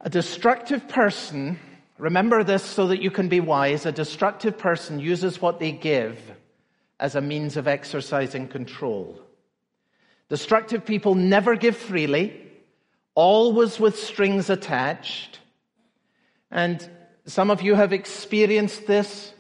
A 0.00 0.10
destructive 0.10 0.88
person, 0.88 1.58
remember 1.98 2.44
this 2.44 2.62
so 2.62 2.88
that 2.88 3.02
you 3.02 3.10
can 3.10 3.28
be 3.28 3.40
wise, 3.40 3.86
a 3.86 3.92
destructive 3.92 4.58
person 4.58 5.00
uses 5.00 5.40
what 5.40 5.58
they 5.58 5.72
give 5.72 6.18
as 7.00 7.14
a 7.14 7.20
means 7.20 7.56
of 7.56 7.66
exercising 7.66 8.48
control. 8.48 9.20
Destructive 10.28 10.84
people 10.84 11.14
never 11.14 11.56
give 11.56 11.76
freely, 11.76 12.40
always 13.14 13.78
with 13.78 13.98
strings 13.98 14.50
attached. 14.50 15.40
And 16.50 16.88
some 17.26 17.50
of 17.50 17.62
you 17.62 17.74
have 17.74 17.92
experienced 17.92 18.86
this. 18.86 19.32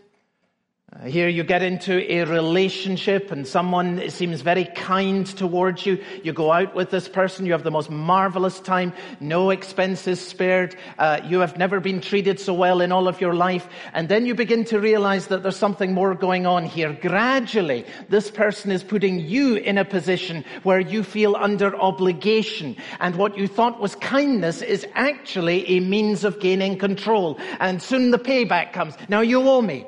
Uh, 0.92 1.06
here 1.06 1.28
you 1.28 1.42
get 1.42 1.64
into 1.64 2.00
a 2.12 2.22
relationship 2.22 3.32
and 3.32 3.44
someone 3.44 4.08
seems 4.08 4.40
very 4.42 4.66
kind 4.66 5.26
towards 5.26 5.84
you. 5.84 6.00
You 6.22 6.32
go 6.32 6.52
out 6.52 6.76
with 6.76 6.90
this 6.90 7.08
person. 7.08 7.44
You 7.44 7.52
have 7.52 7.64
the 7.64 7.72
most 7.72 7.90
marvelous 7.90 8.60
time. 8.60 8.92
No 9.18 9.50
expenses 9.50 10.20
spared. 10.20 10.76
Uh, 10.96 11.18
you 11.24 11.40
have 11.40 11.58
never 11.58 11.80
been 11.80 12.00
treated 12.00 12.38
so 12.38 12.54
well 12.54 12.80
in 12.80 12.92
all 12.92 13.08
of 13.08 13.20
your 13.20 13.34
life. 13.34 13.68
And 13.94 14.08
then 14.08 14.26
you 14.26 14.36
begin 14.36 14.64
to 14.66 14.78
realize 14.78 15.26
that 15.26 15.42
there's 15.42 15.56
something 15.56 15.92
more 15.92 16.14
going 16.14 16.46
on 16.46 16.64
here. 16.64 16.92
Gradually, 16.92 17.84
this 18.08 18.30
person 18.30 18.70
is 18.70 18.84
putting 18.84 19.18
you 19.18 19.56
in 19.56 19.78
a 19.78 19.84
position 19.84 20.44
where 20.62 20.78
you 20.78 21.02
feel 21.02 21.34
under 21.34 21.74
obligation. 21.74 22.76
And 23.00 23.16
what 23.16 23.36
you 23.36 23.48
thought 23.48 23.80
was 23.80 23.96
kindness 23.96 24.62
is 24.62 24.86
actually 24.94 25.68
a 25.68 25.80
means 25.80 26.22
of 26.22 26.38
gaining 26.38 26.78
control. 26.78 27.40
And 27.58 27.82
soon 27.82 28.12
the 28.12 28.20
payback 28.20 28.72
comes. 28.72 28.94
Now 29.08 29.22
you 29.22 29.42
owe 29.42 29.62
me. 29.62 29.84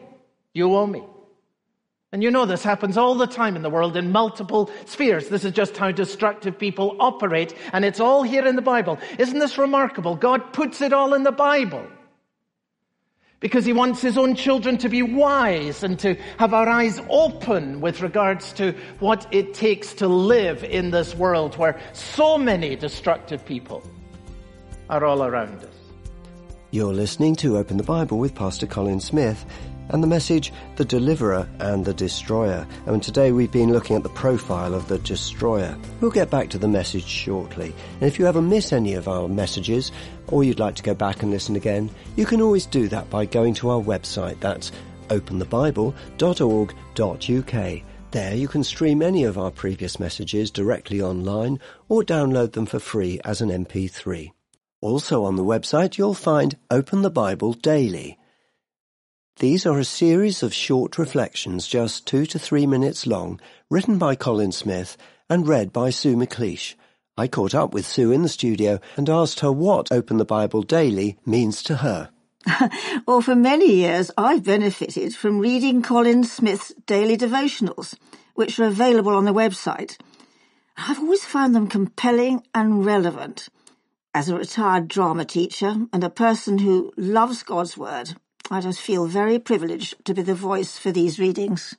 You 0.55 0.75
owe 0.75 0.87
me. 0.87 1.03
And 2.11 2.23
you 2.23 2.31
know 2.31 2.47
this 2.47 2.63
happens 2.63 2.97
all 2.97 3.17
the 3.17 3.27
time 3.27 3.55
in 3.55 3.63
the 3.63 3.69
world 3.69 3.95
in 3.95 4.11
multiple 4.11 4.71
spheres. 4.87 5.29
This 5.29 5.45
is 5.45 5.53
just 5.53 5.77
how 5.77 5.91
destructive 5.91 6.59
people 6.59 6.97
operate, 7.01 7.55
and 7.73 7.85
it's 7.85 8.01
all 8.01 8.23
here 8.23 8.47
in 8.47 8.57
the 8.57 8.63
Bible. 8.63 8.99
Isn't 9.19 9.39
this 9.39 9.59
remarkable? 9.59 10.17
God 10.17 10.55
puts 10.55 10.81
it 10.81 10.95
all 10.95 11.13
in 11.13 11.23
the 11.23 11.33
Bible. 11.33 11.87
Because 13.41 13.67
he 13.67 13.75
wants 13.75 14.01
his 14.01 14.17
own 14.17 14.35
children 14.35 14.79
to 14.79 14.89
be 14.89 15.03
wise 15.03 15.85
and 15.85 15.99
to 16.01 16.15
have 16.39 16.55
our 16.55 16.69
eyes 16.69 17.01
open 17.09 17.81
with 17.81 18.01
regards 18.01 18.53
to 18.55 18.75
what 19.01 19.27
it 19.31 19.55
takes 19.55 19.93
to 19.95 20.09
live 20.09 20.65
in 20.65 20.91
this 20.91 21.15
world 21.15 21.57
where 21.57 21.79
so 21.93 22.37
many 22.39 22.75
destructive 22.75 23.45
people 23.45 23.83
are 24.91 25.05
all 25.05 25.23
around 25.23 25.63
us. 25.63 25.75
You're 26.71 26.95
listening 26.95 27.37
to 27.37 27.59
Open 27.59 27.77
the 27.77 27.85
Bible 27.85 28.19
with 28.19 28.35
Pastor 28.35 28.67
Colin 28.67 28.99
Smith 28.99 29.45
and 29.91 30.03
the 30.03 30.07
message, 30.07 30.53
The 30.77 30.85
Deliverer 30.85 31.49
and 31.59 31.85
the 31.85 31.95
Destroyer. 31.95 32.67
And 32.87 33.03
today 33.03 33.33
we've 33.33 33.51
been 33.51 33.73
looking 33.73 33.97
at 33.97 34.03
the 34.03 34.09
profile 34.11 34.75
of 34.75 34.89
the 34.89 34.99
Destroyer. 34.99 35.77
We'll 36.01 36.11
get 36.11 36.31
back 36.31 36.51
to 36.51 36.59
the 36.59 36.69
message 36.69 37.07
shortly. 37.07 37.75
And 37.95 38.05
if 38.05 38.19
you 38.19 38.27
ever 38.27 38.43
miss 38.43 38.73
any 38.73 38.95
of 38.95 39.09
our 39.09 39.29
messages, 39.29 39.93
or 40.29 40.45
you'd 40.45 40.59
like 40.59 40.75
to 40.77 40.83
go 40.83 40.95
back 40.95 41.23
and 41.23 41.31
listen 41.31 41.57
again, 41.57 41.91
you 42.17 42.27
can 42.27 42.41
always 42.41 42.67
do 42.67 42.89
that 42.89 43.09
by 43.11 43.25
going 43.25 43.55
to 43.55 43.71
our 43.71 43.81
website. 43.81 44.41
That's 44.41 44.73
openthebible.org.uk. 45.09 47.83
There 48.11 48.35
you 48.35 48.49
can 48.49 48.65
stream 48.65 49.03
any 49.03 49.25
of 49.25 49.37
our 49.37 49.51
previous 49.51 50.01
messages 50.01 50.51
directly 50.51 51.03
online 51.03 51.61
or 51.89 52.03
download 52.03 52.53
them 52.53 52.65
for 52.65 52.79
free 52.79 53.21
as 53.25 53.43
an 53.43 53.51
MP3. 53.51 54.33
Also 54.81 55.25
on 55.25 55.37
the 55.37 55.45
website 55.45 55.99
you'll 55.99 56.15
find 56.15 56.57
Open 56.71 57.03
the 57.03 57.11
Bible 57.11 57.53
Daily 57.53 58.18
these 59.39 59.65
are 59.67 59.79
a 59.79 59.85
series 59.85 60.43
of 60.43 60.53
short 60.53 60.99
reflections, 60.99 61.69
just 61.69 62.07
two 62.07 62.27
to 62.27 62.39
three 62.39 62.67
minutes 62.67 63.07
long, 63.07 63.41
written 63.71 63.97
by 63.97 64.17
Colin 64.17 64.51
Smith 64.51 64.97
and 65.31 65.47
read 65.47 65.73
by 65.73 65.91
Sue 65.91 66.17
McLeish. 66.17 66.75
I 67.17 67.29
caught 67.29 67.55
up 67.55 67.73
with 67.73 67.87
Sue 67.87 68.11
in 68.11 68.23
the 68.23 68.29
studio 68.29 68.81
and 68.97 69.09
asked 69.09 69.41
her 69.41 69.53
what 69.53 69.93
Open 69.93 70.17
the 70.17 70.25
Bible 70.25 70.63
Daily 70.63 71.19
means 71.25 71.63
to 71.65 71.77
her. 71.77 72.11
well, 73.07 73.21
for 73.21 73.37
many 73.37 73.73
years, 73.73 74.11
I've 74.19 74.43
benefited 74.43 75.15
from 75.15 75.39
reading 75.39 75.83
Colin 75.83 76.25
Smith's 76.25 76.75
daily 76.87 77.17
devotionals, 77.17 77.97
which 78.35 78.59
are 78.59 78.67
available 78.67 79.15
on 79.15 79.25
the 79.25 79.35
website. 79.35 79.99
I've 80.77 80.99
always 80.99 81.25
found 81.25 81.55
them 81.55 81.69
compelling 81.69 82.43
and 82.55 82.85
relevant. 82.85 83.49
As 84.15 84.29
a 84.29 84.37
retired 84.37 84.89
drama 84.89 85.25
teacher 85.25 85.87
and 85.93 86.03
a 86.03 86.11
person 86.11 86.59
who 86.59 86.93
loves 86.97 87.45
God's 87.45 87.77
Word, 87.77 88.15
I 88.51 88.61
just 88.61 88.81
feel 88.81 89.07
very 89.07 89.39
privileged 89.39 90.05
to 90.07 90.15
be 90.15 90.23
the 90.23 90.35
voice 90.35 90.79
for 90.79 90.91
these 90.91 91.19
readings. 91.19 91.77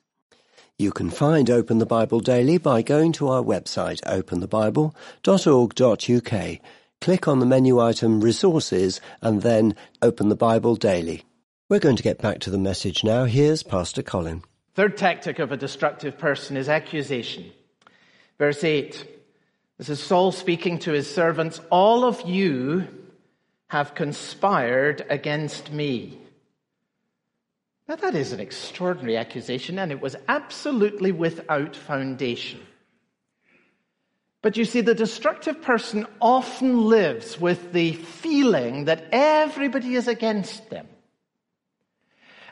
You 0.78 0.92
can 0.92 1.10
find 1.10 1.50
Open 1.50 1.78
the 1.78 1.86
Bible 1.86 2.20
Daily 2.20 2.56
by 2.56 2.82
going 2.82 3.12
to 3.12 3.28
our 3.28 3.42
website, 3.42 4.00
openthebible.org.uk. 4.02 6.58
Click 7.00 7.28
on 7.28 7.38
the 7.38 7.46
menu 7.46 7.80
item 7.80 8.20
Resources 8.20 9.00
and 9.20 9.42
then 9.42 9.74
Open 10.00 10.28
the 10.28 10.36
Bible 10.36 10.76
Daily. 10.76 11.24
We're 11.68 11.80
going 11.80 11.96
to 11.96 12.02
get 12.02 12.22
back 12.22 12.38
to 12.40 12.50
the 12.50 12.58
message 12.58 13.04
now. 13.04 13.24
Here's 13.24 13.62
Pastor 13.62 14.02
Colin. 14.02 14.42
Third 14.74 14.96
tactic 14.96 15.38
of 15.38 15.50
a 15.50 15.56
destructive 15.56 16.18
person 16.18 16.56
is 16.56 16.68
accusation. 16.68 17.50
Verse 18.38 18.62
8. 18.62 19.04
This 19.76 19.88
is 19.88 20.00
Saul 20.00 20.30
speaking 20.30 20.78
to 20.80 20.92
his 20.92 21.12
servants. 21.12 21.60
All 21.70 22.04
of 22.04 22.28
you 22.28 22.86
have 23.68 23.94
conspired 23.94 25.04
against 25.10 25.72
me. 25.72 26.19
Now, 27.90 27.96
that 27.96 28.14
is 28.14 28.30
an 28.30 28.38
extraordinary 28.38 29.16
accusation, 29.16 29.76
and 29.76 29.90
it 29.90 30.00
was 30.00 30.14
absolutely 30.28 31.10
without 31.10 31.74
foundation. 31.74 32.60
But 34.42 34.56
you 34.56 34.64
see, 34.64 34.80
the 34.80 34.94
destructive 34.94 35.60
person 35.60 36.06
often 36.20 36.86
lives 36.86 37.40
with 37.40 37.72
the 37.72 37.94
feeling 37.94 38.84
that 38.84 39.08
everybody 39.10 39.96
is 39.96 40.06
against 40.06 40.70
them. 40.70 40.86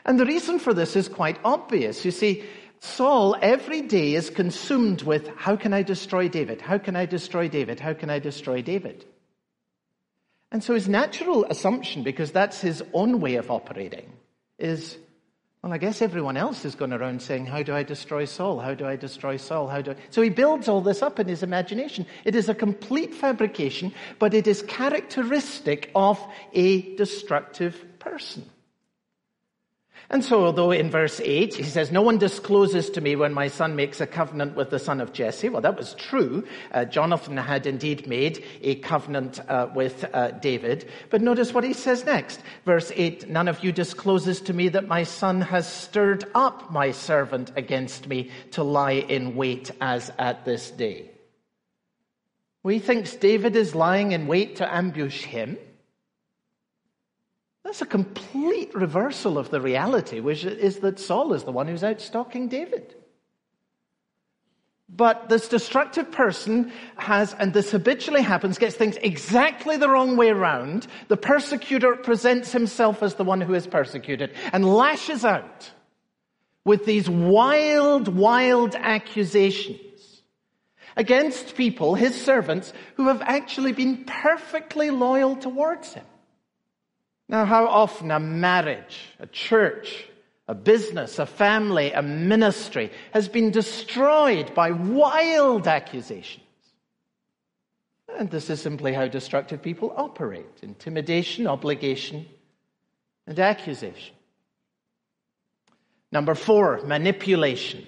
And 0.03 0.19
the 0.19 0.25
reason 0.25 0.59
for 0.59 0.73
this 0.73 0.97
is 0.97 1.07
quite 1.07 1.39
obvious. 1.45 2.03
You 2.03 2.11
see, 2.11 2.43
Saul 2.81 3.37
every 3.41 3.81
day 3.81 4.15
is 4.15 4.29
consumed 4.29 5.03
with 5.03 5.29
how 5.37 5.55
can 5.55 5.73
I 5.73 5.83
destroy 5.83 6.27
David? 6.27 6.59
How 6.59 6.79
can 6.79 6.97
I 6.97 7.05
destroy 7.05 7.47
David? 7.47 7.79
How 7.79 7.93
can 7.93 8.09
I 8.09 8.19
destroy 8.19 8.61
David? 8.61 9.05
And 10.51 10.61
so 10.61 10.73
his 10.73 10.89
natural 10.89 11.45
assumption, 11.45 12.03
because 12.03 12.33
that's 12.33 12.59
his 12.59 12.83
own 12.91 13.21
way 13.21 13.35
of 13.35 13.49
operating, 13.49 14.11
is 14.57 14.97
well, 15.61 15.73
I 15.73 15.77
guess 15.77 16.01
everyone 16.01 16.37
else 16.37 16.63
is 16.63 16.75
going 16.75 16.93
around 16.93 17.21
saying, 17.21 17.45
How 17.45 17.63
do 17.63 17.73
I 17.73 17.83
destroy 17.83 18.23
Saul? 18.23 18.59
How 18.59 18.73
do 18.73 18.85
I 18.85 18.95
destroy 18.95 19.35
Saul? 19.35 19.67
How 19.67 19.81
do 19.81 19.91
I... 19.91 19.95
So 20.09 20.21
he 20.21 20.29
builds 20.29 20.69
all 20.69 20.79
this 20.79 21.01
up 21.01 21.19
in 21.19 21.27
his 21.27 21.43
imagination. 21.43 22.05
It 22.23 22.33
is 22.33 22.47
a 22.47 22.55
complete 22.55 23.13
fabrication, 23.13 23.93
but 24.19 24.33
it 24.33 24.47
is 24.47 24.61
characteristic 24.61 25.91
of 25.95 26.17
a 26.53 26.95
destructive 26.95 27.99
person. 27.99 28.49
And 30.11 30.25
so, 30.25 30.43
although 30.43 30.71
in 30.71 30.89
verse 30.89 31.21
8 31.23 31.53
he 31.53 31.63
says, 31.63 31.91
No 31.91 32.01
one 32.01 32.17
discloses 32.17 32.89
to 32.91 33.01
me 33.01 33.15
when 33.15 33.31
my 33.31 33.47
son 33.47 33.75
makes 33.75 34.01
a 34.01 34.07
covenant 34.07 34.55
with 34.55 34.71
the 34.71 34.79
son 34.79 35.01
of 35.01 35.13
Jesse. 35.13 35.49
Well, 35.49 35.61
that 35.61 35.77
was 35.77 35.93
true. 35.93 36.47
Uh, 36.71 36.85
Jonathan 36.85 37.37
had 37.37 37.67
indeed 37.67 38.07
made 38.07 38.43
a 38.61 38.75
covenant 38.75 39.39
uh, 39.47 39.69
with 39.75 40.05
uh, 40.11 40.31
David. 40.31 40.89
But 41.11 41.21
notice 41.21 41.53
what 41.53 41.63
he 41.63 41.73
says 41.73 42.05
next. 42.05 42.41
Verse 42.65 42.91
8 42.95 43.29
None 43.29 43.47
of 43.47 43.63
you 43.63 43.71
discloses 43.71 44.41
to 44.41 44.53
me 44.53 44.69
that 44.69 44.87
my 44.87 45.03
son 45.03 45.41
has 45.41 45.71
stirred 45.71 46.25
up 46.33 46.71
my 46.71 46.89
servant 46.89 47.51
against 47.55 48.07
me 48.07 48.31
to 48.51 48.63
lie 48.63 48.93
in 48.93 49.35
wait 49.35 49.69
as 49.79 50.11
at 50.17 50.43
this 50.43 50.71
day. 50.71 51.11
Well, 52.63 52.73
he 52.73 52.79
thinks 52.79 53.15
David 53.15 53.55
is 53.55 53.75
lying 53.75 54.11
in 54.13 54.25
wait 54.25 54.55
to 54.55 54.75
ambush 54.75 55.23
him. 55.23 55.57
That's 57.63 57.81
a 57.81 57.85
complete 57.85 58.73
reversal 58.73 59.37
of 59.37 59.49
the 59.49 59.61
reality, 59.61 60.19
which 60.19 60.45
is 60.45 60.77
that 60.79 60.99
Saul 60.99 61.33
is 61.33 61.43
the 61.43 61.51
one 61.51 61.67
who's 61.67 61.83
out 61.83 62.01
stalking 62.01 62.47
David. 62.47 62.95
But 64.91 65.29
this 65.29 65.47
destructive 65.47 66.11
person 66.11 66.71
has, 66.95 67.35
and 67.35 67.53
this 67.53 67.71
habitually 67.71 68.23
happens, 68.23 68.57
gets 68.57 68.75
things 68.75 68.97
exactly 68.97 69.77
the 69.77 69.89
wrong 69.89 70.17
way 70.17 70.29
around. 70.29 70.87
The 71.09 71.17
persecutor 71.17 71.95
presents 71.95 72.51
himself 72.51 73.03
as 73.03 73.13
the 73.13 73.23
one 73.23 73.39
who 73.39 73.53
is 73.53 73.67
persecuted 73.67 74.33
and 74.51 74.65
lashes 74.65 75.23
out 75.23 75.71
with 76.65 76.85
these 76.85 77.07
wild, 77.07 78.07
wild 78.07 78.75
accusations 78.75 80.23
against 80.97 81.55
people, 81.55 81.93
his 81.93 82.19
servants, 82.19 82.73
who 82.95 83.09
have 83.09 83.21
actually 83.21 83.73
been 83.73 84.05
perfectly 84.05 84.89
loyal 84.89 85.35
towards 85.35 85.93
him. 85.93 86.05
Now, 87.29 87.45
how 87.45 87.67
often 87.67 88.09
a 88.09 88.19
marriage, 88.19 88.99
a 89.19 89.27
church, 89.27 90.05
a 90.47 90.55
business, 90.55 91.19
a 91.19 91.27
family, 91.27 91.91
a 91.91 92.01
ministry 92.01 92.91
has 93.13 93.29
been 93.29 93.51
destroyed 93.51 94.55
by 94.55 94.71
wild 94.71 95.67
accusations. 95.67 96.43
And 98.17 98.31
this 98.31 98.49
is 98.49 98.59
simply 98.59 98.93
how 98.93 99.07
destructive 99.07 99.61
people 99.61 99.93
operate 99.95 100.47
intimidation, 100.63 101.45
obligation, 101.45 102.25
and 103.27 103.39
accusation. 103.39 104.15
Number 106.11 106.33
four, 106.33 106.81
manipulation. 106.83 107.85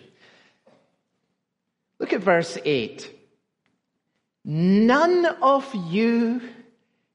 Look 1.98 2.14
at 2.14 2.22
verse 2.22 2.60
8. 2.64 3.10
None 4.46 5.26
of 5.42 5.68
you 5.74 6.42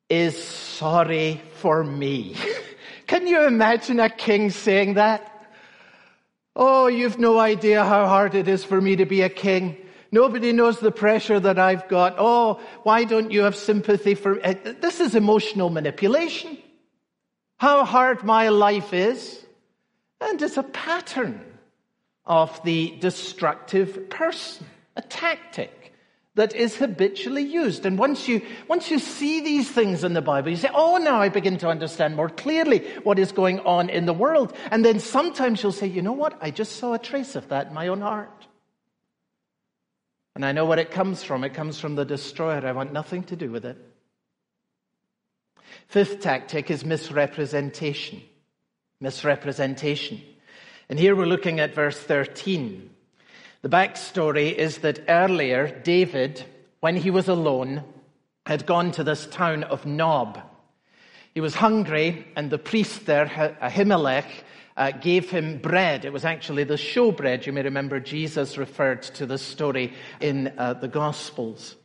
is 0.08 0.42
sorry 0.42 1.42
for 1.54 1.82
me. 1.82 2.36
Can 3.06 3.26
you 3.26 3.46
imagine 3.46 4.00
a 4.00 4.10
king 4.10 4.50
saying 4.50 4.94
that? 4.94 5.32
Oh, 6.54 6.86
you've 6.86 7.18
no 7.18 7.38
idea 7.38 7.84
how 7.84 8.06
hard 8.06 8.34
it 8.34 8.48
is 8.48 8.64
for 8.64 8.80
me 8.80 8.96
to 8.96 9.06
be 9.06 9.22
a 9.22 9.28
king. 9.28 9.76
Nobody 10.10 10.52
knows 10.52 10.80
the 10.80 10.90
pressure 10.90 11.38
that 11.38 11.58
I've 11.58 11.88
got. 11.88 12.14
Oh, 12.18 12.60
why 12.82 13.04
don't 13.04 13.30
you 13.30 13.42
have 13.42 13.56
sympathy 13.56 14.14
for 14.14 14.44
uh, 14.44 14.54
This 14.80 15.00
is 15.00 15.14
emotional 15.14 15.68
manipulation. 15.68 16.56
How 17.58 17.84
hard 17.84 18.25
my 18.25 18.48
life 18.48 18.92
is. 18.92 19.44
And 20.20 20.40
it's 20.40 20.56
a 20.56 20.62
pattern 20.62 21.40
of 22.25 22.62
the 22.64 22.96
destructive 23.00 24.08
person, 24.08 24.66
a 24.96 25.02
tactic 25.02 25.92
that 26.36 26.54
is 26.54 26.76
habitually 26.76 27.42
used. 27.42 27.86
And 27.86 27.98
once 27.98 28.28
you, 28.28 28.42
once 28.68 28.90
you 28.90 28.98
see 28.98 29.40
these 29.40 29.70
things 29.70 30.04
in 30.04 30.12
the 30.12 30.22
Bible, 30.22 30.50
you 30.50 30.56
say, 30.56 30.70
oh, 30.72 30.98
now 30.98 31.20
I 31.20 31.30
begin 31.30 31.56
to 31.58 31.68
understand 31.68 32.14
more 32.14 32.28
clearly 32.28 32.86
what 33.02 33.18
is 33.18 33.32
going 33.32 33.60
on 33.60 33.88
in 33.88 34.04
the 34.04 34.12
world. 34.12 34.54
And 34.70 34.84
then 34.84 35.00
sometimes 35.00 35.62
you'll 35.62 35.72
say, 35.72 35.86
you 35.86 36.02
know 36.02 36.12
what? 36.12 36.38
I 36.42 36.50
just 36.50 36.76
saw 36.76 36.92
a 36.92 36.98
trace 36.98 37.36
of 37.36 37.48
that 37.48 37.68
in 37.68 37.74
my 37.74 37.88
own 37.88 38.02
heart. 38.02 38.46
And 40.34 40.44
I 40.44 40.52
know 40.52 40.66
where 40.66 40.78
it 40.78 40.90
comes 40.90 41.24
from. 41.24 41.42
It 41.42 41.54
comes 41.54 41.80
from 41.80 41.94
the 41.94 42.04
destroyer. 42.04 42.66
I 42.66 42.72
want 42.72 42.92
nothing 42.92 43.22
to 43.24 43.36
do 43.36 43.50
with 43.50 43.64
it. 43.64 43.78
Fifth 45.88 46.20
tactic 46.20 46.70
is 46.70 46.84
misrepresentation. 46.84 48.20
Misrepresentation. 49.00 50.20
And 50.90 50.98
here 50.98 51.16
we're 51.16 51.24
looking 51.24 51.60
at 51.60 51.74
verse 51.74 51.98
13. 51.98 52.90
The 53.62 53.68
backstory 53.68 54.54
is 54.54 54.78
that 54.78 55.04
earlier, 55.08 55.68
David, 55.82 56.44
when 56.80 56.96
he 56.96 57.10
was 57.10 57.28
alone, 57.28 57.82
had 58.46 58.66
gone 58.66 58.92
to 58.92 59.04
this 59.04 59.26
town 59.26 59.64
of 59.64 59.86
Nob. 59.86 60.40
He 61.34 61.40
was 61.40 61.54
hungry, 61.54 62.26
and 62.36 62.50
the 62.50 62.58
priest 62.58 63.06
there, 63.06 63.26
Ahimelech, 63.60 64.26
uh, 64.76 64.90
gave 64.92 65.30
him 65.30 65.58
bread. 65.58 66.04
It 66.04 66.12
was 66.12 66.25
actually 66.25 66.64
the 66.64 66.75
showbread. 66.75 67.46
You 67.46 67.52
may 67.52 67.62
remember 67.62 67.98
Jesus 67.98 68.58
referred 68.58 69.02
to 69.02 69.26
this 69.26 69.42
story 69.42 69.94
in 70.20 70.52
uh, 70.58 70.75
the 70.75 70.88
Gospels. 70.88 71.76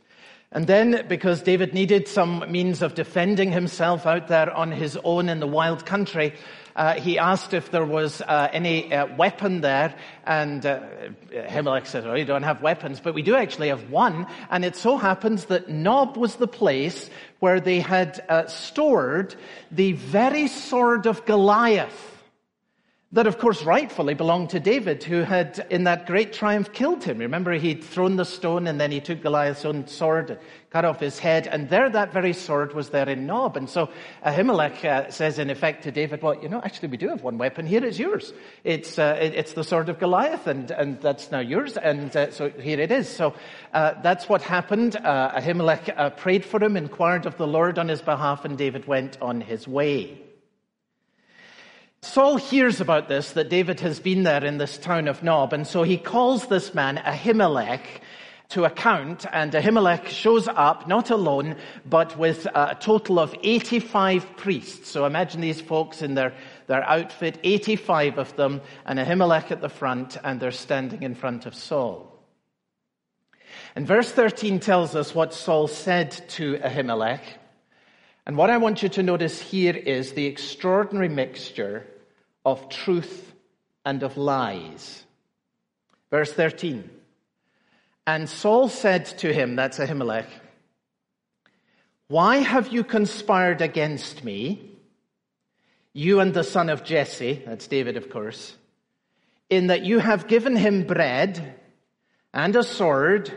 And 0.51 0.67
then, 0.67 1.05
because 1.07 1.41
David 1.41 1.73
needed 1.73 2.09
some 2.09 2.43
means 2.51 2.81
of 2.81 2.93
defending 2.93 3.51
himself 3.53 4.05
out 4.05 4.27
there 4.27 4.51
on 4.51 4.71
his 4.71 4.97
own 5.03 5.29
in 5.29 5.39
the 5.39 5.47
wild 5.47 5.85
country, 5.85 6.33
uh, 6.75 6.93
he 6.93 7.17
asked 7.17 7.53
if 7.53 7.71
there 7.71 7.85
was 7.85 8.21
uh, 8.21 8.49
any 8.51 8.93
uh, 8.93 9.15
weapon 9.15 9.61
there, 9.61 9.95
and 10.25 10.65
uh, 10.65 10.81
Ahimelech 11.33 11.87
said, 11.87 12.05
"Oh, 12.05 12.15
you 12.15 12.25
don't 12.25 12.43
have 12.43 12.61
weapons, 12.61 12.99
but 12.99 13.13
we 13.13 13.21
do 13.21 13.35
actually 13.35 13.69
have 13.69 13.89
one." 13.89 14.27
And 14.49 14.63
it 14.63 14.75
so 14.75 14.97
happens 14.97 15.45
that 15.45 15.69
Nob 15.69 16.17
was 16.17 16.35
the 16.35 16.47
place 16.47 17.09
where 17.39 17.59
they 17.59 17.79
had 17.79 18.23
uh, 18.29 18.47
stored 18.47 19.35
the 19.71 19.93
very 19.93 20.47
sword 20.47 21.05
of 21.05 21.25
Goliath 21.25 22.20
that 23.13 23.27
of 23.27 23.37
course 23.37 23.63
rightfully 23.63 24.13
belonged 24.13 24.49
to 24.51 24.59
David, 24.59 25.03
who 25.03 25.21
had 25.21 25.65
in 25.69 25.83
that 25.83 26.05
great 26.05 26.31
triumph 26.31 26.71
killed 26.71 27.03
him. 27.03 27.17
Remember, 27.17 27.51
he'd 27.51 27.83
thrown 27.83 28.15
the 28.15 28.23
stone 28.23 28.67
and 28.67 28.79
then 28.79 28.89
he 28.89 29.01
took 29.01 29.21
Goliath's 29.21 29.65
own 29.65 29.85
sword 29.87 30.29
and 30.29 30.39
cut 30.69 30.85
off 30.85 31.01
his 31.01 31.19
head, 31.19 31.47
and 31.47 31.69
there 31.69 31.89
that 31.89 32.13
very 32.13 32.31
sword 32.31 32.73
was 32.73 32.91
there 32.91 33.09
in 33.09 33.25
Nob. 33.25 33.57
And 33.57 33.69
so 33.69 33.89
Ahimelech 34.25 34.85
uh, 34.85 35.11
says 35.11 35.37
in 35.37 35.49
effect 35.49 35.83
to 35.83 35.91
David, 35.91 36.21
well, 36.21 36.41
you 36.41 36.47
know, 36.47 36.61
actually 36.63 36.87
we 36.87 36.95
do 36.95 37.09
have 37.09 37.21
one 37.23 37.37
weapon. 37.37 37.65
Here 37.65 37.83
it's 37.83 37.99
yours. 37.99 38.31
It's, 38.63 38.97
uh, 38.97 39.17
it, 39.19 39.33
it's 39.35 39.51
the 39.51 39.65
sword 39.65 39.89
of 39.89 39.99
Goliath, 39.99 40.47
and, 40.47 40.71
and 40.71 41.01
that's 41.01 41.29
now 41.31 41.41
yours, 41.41 41.75
and 41.75 42.15
uh, 42.15 42.31
so 42.31 42.49
here 42.49 42.79
it 42.79 42.91
is. 42.91 43.09
So 43.09 43.33
uh, 43.73 43.95
that's 44.01 44.29
what 44.29 44.41
happened. 44.41 44.95
Uh, 44.95 45.37
Ahimelech 45.37 45.93
uh, 45.97 46.11
prayed 46.11 46.45
for 46.45 46.63
him, 46.63 46.77
inquired 46.77 47.25
of 47.25 47.35
the 47.35 47.47
Lord 47.47 47.77
on 47.77 47.89
his 47.89 48.01
behalf, 48.01 48.45
and 48.45 48.57
David 48.57 48.87
went 48.87 49.21
on 49.21 49.41
his 49.41 49.67
way. 49.67 50.30
Saul 52.03 52.37
hears 52.37 52.81
about 52.81 53.07
this, 53.07 53.33
that 53.33 53.49
David 53.49 53.79
has 53.81 53.99
been 53.99 54.23
there 54.23 54.43
in 54.43 54.57
this 54.57 54.77
town 54.77 55.07
of 55.07 55.21
Nob, 55.21 55.53
and 55.53 55.67
so 55.67 55.83
he 55.83 55.97
calls 55.97 56.47
this 56.47 56.73
man 56.73 56.97
Ahimelech 56.97 58.01
to 58.49 58.65
account, 58.65 59.25
and 59.31 59.53
Ahimelech 59.53 60.07
shows 60.07 60.47
up, 60.47 60.87
not 60.87 61.11
alone, 61.11 61.55
but 61.85 62.17
with 62.17 62.47
a 62.47 62.75
total 62.81 63.19
of 63.19 63.35
85 63.43 64.35
priests. 64.35 64.89
So 64.89 65.05
imagine 65.05 65.41
these 65.41 65.61
folks 65.61 66.01
in 66.01 66.15
their, 66.15 66.33
their 66.67 66.83
outfit, 66.83 67.39
85 67.43 68.17
of 68.17 68.35
them, 68.35 68.61
and 68.85 68.97
Ahimelech 68.97 69.51
at 69.51 69.61
the 69.61 69.69
front, 69.69 70.17
and 70.23 70.39
they're 70.39 70.51
standing 70.51 71.03
in 71.03 71.13
front 71.13 71.45
of 71.45 71.53
Saul. 71.53 72.11
And 73.75 73.85
verse 73.85 74.11
13 74.11 74.59
tells 74.59 74.95
us 74.95 75.13
what 75.13 75.33
Saul 75.35 75.67
said 75.67 76.11
to 76.29 76.57
Ahimelech. 76.57 77.21
And 78.25 78.37
what 78.37 78.49
I 78.49 78.57
want 78.57 78.83
you 78.83 78.89
to 78.89 79.03
notice 79.03 79.39
here 79.39 79.75
is 79.75 80.13
the 80.13 80.25
extraordinary 80.25 81.09
mixture 81.09 81.87
of 82.45 82.69
truth 82.69 83.33
and 83.83 84.03
of 84.03 84.17
lies. 84.17 85.03
Verse 86.11 86.31
13. 86.31 86.89
And 88.05 88.29
Saul 88.29 88.67
said 88.67 89.05
to 89.19 89.33
him, 89.33 89.55
that's 89.55 89.79
Ahimelech, 89.79 90.27
Why 92.07 92.37
have 92.37 92.71
you 92.71 92.83
conspired 92.83 93.61
against 93.61 94.23
me, 94.23 94.71
you 95.93 96.19
and 96.19 96.33
the 96.33 96.43
son 96.43 96.69
of 96.69 96.83
Jesse, 96.83 97.41
that's 97.45 97.67
David, 97.67 97.97
of 97.97 98.09
course, 98.09 98.55
in 99.49 99.67
that 99.67 99.83
you 99.83 99.99
have 99.99 100.27
given 100.27 100.55
him 100.55 100.83
bread 100.83 101.59
and 102.33 102.55
a 102.55 102.63
sword 102.63 103.31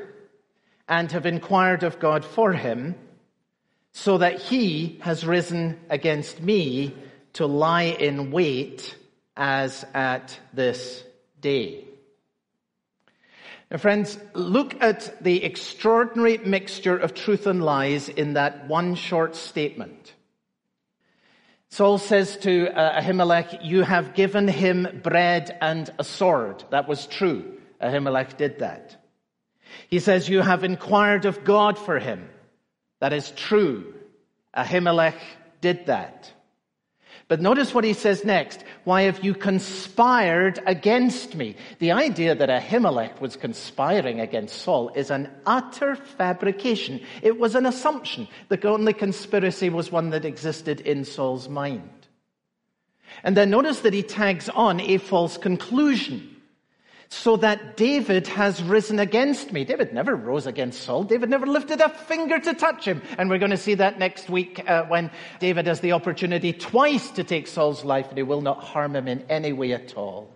and 0.88 1.10
have 1.12 1.26
inquired 1.26 1.82
of 1.82 1.98
God 1.98 2.24
for 2.24 2.52
him, 2.52 2.94
so 3.94 4.18
that 4.18 4.40
he 4.40 4.98
has 5.02 5.24
risen 5.24 5.78
against 5.88 6.42
me 6.42 6.92
to 7.32 7.46
lie 7.46 7.84
in 7.84 8.32
wait 8.32 8.96
as 9.36 9.84
at 9.94 10.38
this 10.52 11.02
day. 11.40 11.84
Now, 13.70 13.78
friends, 13.78 14.18
look 14.34 14.82
at 14.82 15.22
the 15.22 15.44
extraordinary 15.44 16.38
mixture 16.38 16.96
of 16.96 17.14
truth 17.14 17.46
and 17.46 17.64
lies 17.64 18.08
in 18.08 18.34
that 18.34 18.68
one 18.68 18.96
short 18.96 19.36
statement. 19.36 20.12
Saul 21.68 21.98
says 21.98 22.36
to 22.38 22.76
uh, 22.76 23.00
Ahimelech, 23.00 23.64
You 23.64 23.82
have 23.82 24.14
given 24.14 24.48
him 24.48 25.00
bread 25.04 25.56
and 25.60 25.88
a 25.98 26.04
sword. 26.04 26.64
That 26.70 26.88
was 26.88 27.06
true. 27.06 27.58
Ahimelech 27.80 28.36
did 28.36 28.58
that. 28.58 29.04
He 29.88 30.00
says, 30.00 30.28
You 30.28 30.40
have 30.40 30.64
inquired 30.64 31.26
of 31.26 31.44
God 31.44 31.78
for 31.78 32.00
him. 32.00 32.28
That 33.04 33.12
is 33.12 33.32
true. 33.32 33.92
Ahimelech 34.56 35.20
did 35.60 35.84
that. 35.88 36.32
But 37.28 37.42
notice 37.42 37.74
what 37.74 37.84
he 37.84 37.92
says 37.92 38.24
next. 38.24 38.64
Why 38.84 39.02
have 39.02 39.22
you 39.22 39.34
conspired 39.34 40.58
against 40.64 41.34
me? 41.34 41.54
The 41.80 41.92
idea 41.92 42.34
that 42.34 42.48
Ahimelech 42.48 43.20
was 43.20 43.36
conspiring 43.36 44.20
against 44.20 44.62
Saul 44.62 44.88
is 44.94 45.10
an 45.10 45.30
utter 45.44 45.96
fabrication. 45.96 46.98
It 47.20 47.38
was 47.38 47.54
an 47.54 47.66
assumption. 47.66 48.26
The 48.48 48.66
only 48.66 48.94
conspiracy 48.94 49.68
was 49.68 49.92
one 49.92 50.08
that 50.08 50.24
existed 50.24 50.80
in 50.80 51.04
Saul's 51.04 51.46
mind. 51.46 51.90
And 53.22 53.36
then 53.36 53.50
notice 53.50 53.80
that 53.80 53.92
he 53.92 54.02
tags 54.02 54.48
on 54.48 54.80
a 54.80 54.96
false 54.96 55.36
conclusion 55.36 56.33
so 57.14 57.36
that 57.36 57.76
David 57.76 58.26
has 58.26 58.62
risen 58.62 58.98
against 58.98 59.52
me. 59.52 59.64
David 59.64 59.94
never 59.94 60.16
rose 60.16 60.46
against 60.46 60.82
Saul. 60.82 61.04
David 61.04 61.30
never 61.30 61.46
lifted 61.46 61.80
a 61.80 61.88
finger 61.88 62.38
to 62.40 62.54
touch 62.54 62.84
him. 62.84 63.02
And 63.16 63.30
we're 63.30 63.38
going 63.38 63.50
to 63.52 63.56
see 63.56 63.74
that 63.74 63.98
next 63.98 64.28
week 64.28 64.62
uh, 64.68 64.84
when 64.84 65.10
David 65.38 65.66
has 65.66 65.80
the 65.80 65.92
opportunity 65.92 66.52
twice 66.52 67.10
to 67.12 67.24
take 67.24 67.46
Saul's 67.46 67.84
life 67.84 68.08
and 68.08 68.18
he 68.18 68.24
will 68.24 68.40
not 68.40 68.64
harm 68.64 68.96
him 68.96 69.06
in 69.06 69.24
any 69.30 69.52
way 69.52 69.72
at 69.72 69.94
all. 69.94 70.28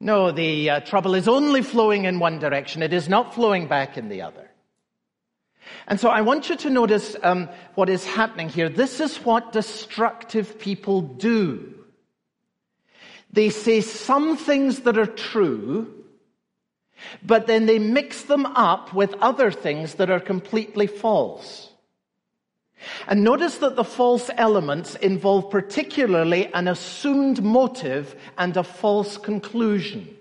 No, 0.00 0.30
the 0.30 0.70
uh, 0.70 0.80
trouble 0.80 1.14
is 1.14 1.26
only 1.26 1.62
flowing 1.62 2.04
in 2.04 2.18
one 2.18 2.38
direction. 2.38 2.82
It 2.82 2.92
is 2.92 3.08
not 3.08 3.34
flowing 3.34 3.66
back 3.66 3.98
in 3.98 4.08
the 4.08 4.22
other. 4.22 4.48
And 5.88 5.98
so 5.98 6.08
I 6.08 6.20
want 6.20 6.48
you 6.48 6.56
to 6.56 6.70
notice 6.70 7.16
um, 7.22 7.48
what 7.74 7.88
is 7.88 8.06
happening 8.06 8.48
here. 8.48 8.68
This 8.68 9.00
is 9.00 9.16
what 9.18 9.52
destructive 9.52 10.58
people 10.58 11.00
do. 11.00 11.74
They 13.32 13.50
say 13.50 13.80
some 13.80 14.36
things 14.36 14.80
that 14.80 14.98
are 14.98 15.06
true, 15.06 16.04
but 17.22 17.46
then 17.46 17.66
they 17.66 17.78
mix 17.78 18.22
them 18.22 18.46
up 18.46 18.94
with 18.94 19.14
other 19.14 19.50
things 19.50 19.94
that 19.94 20.10
are 20.10 20.20
completely 20.20 20.86
false. 20.86 21.70
And 23.08 23.24
notice 23.24 23.58
that 23.58 23.76
the 23.76 23.84
false 23.84 24.30
elements 24.36 24.94
involve 24.96 25.50
particularly 25.50 26.52
an 26.52 26.68
assumed 26.68 27.42
motive 27.42 28.14
and 28.38 28.56
a 28.56 28.62
false 28.62 29.16
conclusion. 29.16 30.16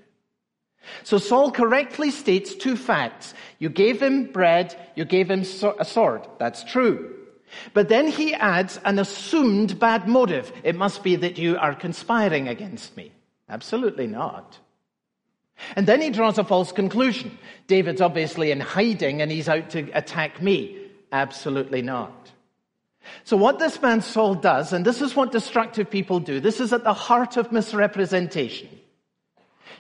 So 1.03 1.17
Saul 1.17 1.51
correctly 1.51 2.11
states 2.11 2.55
two 2.55 2.75
facts. 2.75 3.33
You 3.59 3.69
gave 3.69 4.01
him 4.01 4.31
bread, 4.31 4.75
you 4.95 5.05
gave 5.05 5.29
him 5.29 5.41
a 5.41 5.85
sword. 5.85 6.27
That's 6.37 6.63
true. 6.63 7.24
But 7.73 7.89
then 7.89 8.08
he 8.08 8.34
adds 8.34 8.79
an 8.86 8.99
assumed 8.99 9.79
bad 9.79 10.08
motive. 10.08 10.51
It 10.63 10.75
must 10.75 11.03
be 11.03 11.15
that 11.17 11.38
you 11.38 11.58
are 11.58 11.75
conspiring 11.75 12.47
against 12.47 12.95
me. 12.97 13.12
Absolutely 13.49 14.08
not. 14.08 14.60
And 15.75 15.88
then 15.88 16.01
he 16.01 16.10
draws 16.10 16.38
a 16.38 16.43
false 16.43 16.71
conclusion. 16.71 17.38
David's 17.67 18.01
obviously 18.01 18.51
in 18.51 18.60
hiding 18.60 19.21
and 19.21 19.31
he's 19.31 19.47
out 19.47 19.69
to 19.71 19.89
attack 19.91 20.41
me. 20.41 20.77
Absolutely 21.12 21.81
not. 21.81 22.31
So 23.23 23.38
what 23.38 23.60
this 23.60 23.81
man 23.81 24.01
Saul 24.01 24.36
does, 24.36 24.73
and 24.73 24.84
this 24.84 25.01
is 25.01 25.15
what 25.15 25.31
destructive 25.31 25.89
people 25.89 26.19
do, 26.19 26.39
this 26.39 26.60
is 26.60 26.73
at 26.73 26.84
the 26.84 26.93
heart 26.93 27.38
of 27.38 27.51
misrepresentation. 27.51 28.69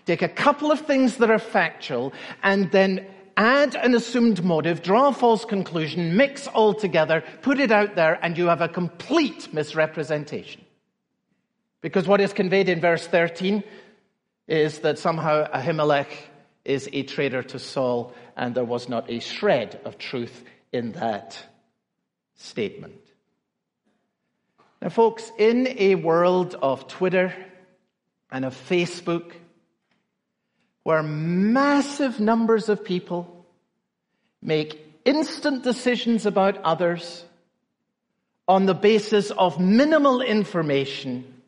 Take 0.05 0.21
a 0.21 0.29
couple 0.29 0.71
of 0.71 0.81
things 0.81 1.17
that 1.17 1.31
are 1.31 1.39
factual 1.39 2.13
and 2.43 2.71
then 2.71 3.05
add 3.37 3.75
an 3.75 3.95
assumed 3.95 4.43
motive, 4.43 4.81
draw 4.81 5.09
a 5.09 5.13
false 5.13 5.45
conclusion, 5.45 6.15
mix 6.15 6.47
all 6.47 6.73
together, 6.73 7.23
put 7.41 7.59
it 7.59 7.71
out 7.71 7.95
there, 7.95 8.19
and 8.21 8.37
you 8.37 8.47
have 8.47 8.61
a 8.61 8.69
complete 8.69 9.53
misrepresentation. 9.53 10.63
Because 11.81 12.07
what 12.07 12.21
is 12.21 12.33
conveyed 12.33 12.69
in 12.69 12.81
verse 12.81 13.05
13 13.05 13.63
is 14.47 14.79
that 14.79 14.99
somehow 14.99 15.47
Ahimelech 15.51 16.07
is 16.63 16.89
a 16.91 17.03
traitor 17.03 17.43
to 17.43 17.59
Saul, 17.59 18.13
and 18.35 18.55
there 18.55 18.63
was 18.63 18.89
not 18.89 19.09
a 19.09 19.19
shred 19.19 19.79
of 19.85 19.97
truth 19.97 20.43
in 20.71 20.93
that 20.93 21.37
statement. 22.35 23.01
Now, 24.81 24.89
folks, 24.89 25.31
in 25.37 25.67
a 25.77 25.95
world 25.95 26.55
of 26.61 26.87
Twitter 26.87 27.33
and 28.31 28.45
of 28.45 28.55
Facebook, 28.55 29.33
where 30.85 31.01
massive 31.01 32.19
numbers 32.19 32.69
of 32.69 32.85
people 32.85 33.43
make 34.39 34.79
instant 35.03 35.63
decisions 35.63 36.27
about 36.27 36.57
others 36.57 37.25
on 38.47 38.67
the 38.67 38.75
basis 38.75 39.31
of 39.31 39.59
minimal 39.59 40.21
information, 40.21 41.41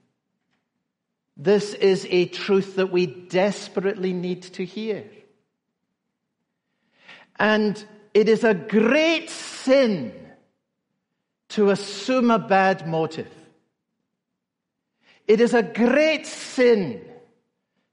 this 1.37 1.75
is 1.75 2.07
a 2.09 2.25
truth 2.25 2.77
that 2.77 2.91
we 2.91 3.05
desperately 3.05 4.11
need 4.11 4.41
to 4.41 4.65
hear. 4.65 5.03
And 7.37 7.85
it 8.15 8.29
is 8.29 8.43
a 8.43 8.55
great 8.55 9.29
sin 9.29 10.13
to 11.49 11.69
assume 11.69 12.31
a 12.31 12.39
bad 12.39 12.87
motive. 12.87 13.31
It 15.27 15.39
is 15.41 15.53
a 15.53 15.61
great 15.61 16.25
sin 16.25 17.05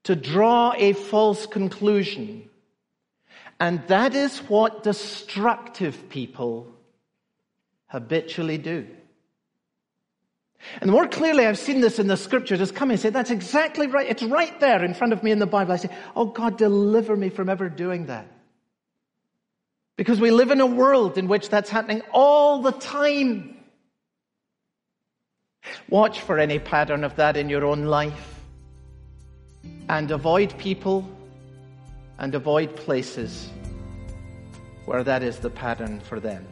to 0.04 0.14
draw 0.14 0.72
a 0.76 0.92
false 0.92 1.46
conclusion. 1.46 2.48
And 3.58 3.82
that 3.88 4.14
is 4.14 4.38
what 4.38 4.82
destructive 4.82 6.08
people 6.08 6.72
habitually 7.86 8.58
do. 8.58 8.86
And 10.80 10.90
more 10.90 11.06
clearly, 11.06 11.46
I've 11.46 11.58
seen 11.58 11.80
this 11.80 11.98
in 11.98 12.06
the 12.06 12.16
scriptures. 12.16 12.58
just 12.58 12.74
come 12.74 12.90
and 12.90 12.98
say, 12.98 13.10
that's 13.10 13.30
exactly 13.30 13.86
right. 13.86 14.08
It's 14.08 14.22
right 14.22 14.58
there 14.60 14.82
in 14.82 14.94
front 14.94 15.12
of 15.12 15.22
me 15.22 15.30
in 15.30 15.38
the 15.38 15.46
Bible. 15.46 15.72
I 15.72 15.76
say, 15.76 15.90
oh 16.16 16.26
God, 16.26 16.56
deliver 16.56 17.16
me 17.16 17.28
from 17.28 17.48
ever 17.48 17.68
doing 17.68 18.06
that. 18.06 18.26
Because 19.96 20.20
we 20.20 20.30
live 20.30 20.50
in 20.50 20.60
a 20.60 20.66
world 20.66 21.18
in 21.18 21.28
which 21.28 21.48
that's 21.50 21.70
happening 21.70 22.02
all 22.12 22.62
the 22.62 22.72
time. 22.72 23.56
Watch 25.88 26.20
for 26.20 26.38
any 26.38 26.58
pattern 26.58 27.04
of 27.04 27.16
that 27.16 27.36
in 27.36 27.48
your 27.48 27.64
own 27.64 27.84
life 27.84 28.33
and 29.88 30.10
avoid 30.10 30.56
people 30.58 31.08
and 32.18 32.34
avoid 32.34 32.74
places 32.76 33.48
where 34.86 35.04
that 35.04 35.22
is 35.22 35.38
the 35.38 35.50
pattern 35.50 36.00
for 36.00 36.20
them. 36.20 36.46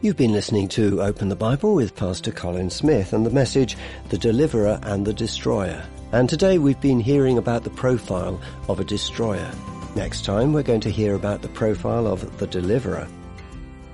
You've 0.00 0.16
been 0.16 0.32
listening 0.32 0.68
to 0.68 1.02
Open 1.02 1.28
the 1.28 1.36
Bible 1.36 1.74
with 1.74 1.96
Pastor 1.96 2.30
Colin 2.30 2.70
Smith 2.70 3.12
and 3.12 3.24
the 3.24 3.30
message, 3.30 3.76
The 4.10 4.18
Deliverer 4.18 4.78
and 4.82 5.06
the 5.06 5.14
Destroyer. 5.14 5.82
And 6.12 6.28
today 6.28 6.58
we've 6.58 6.80
been 6.80 7.00
hearing 7.00 7.38
about 7.38 7.64
the 7.64 7.70
profile 7.70 8.40
of 8.68 8.80
a 8.80 8.84
destroyer. 8.84 9.50
Next 9.96 10.24
time 10.24 10.52
we're 10.52 10.62
going 10.62 10.82
to 10.82 10.90
hear 10.90 11.14
about 11.14 11.42
the 11.42 11.48
profile 11.48 12.06
of 12.06 12.38
the 12.38 12.46
Deliverer. 12.46 13.08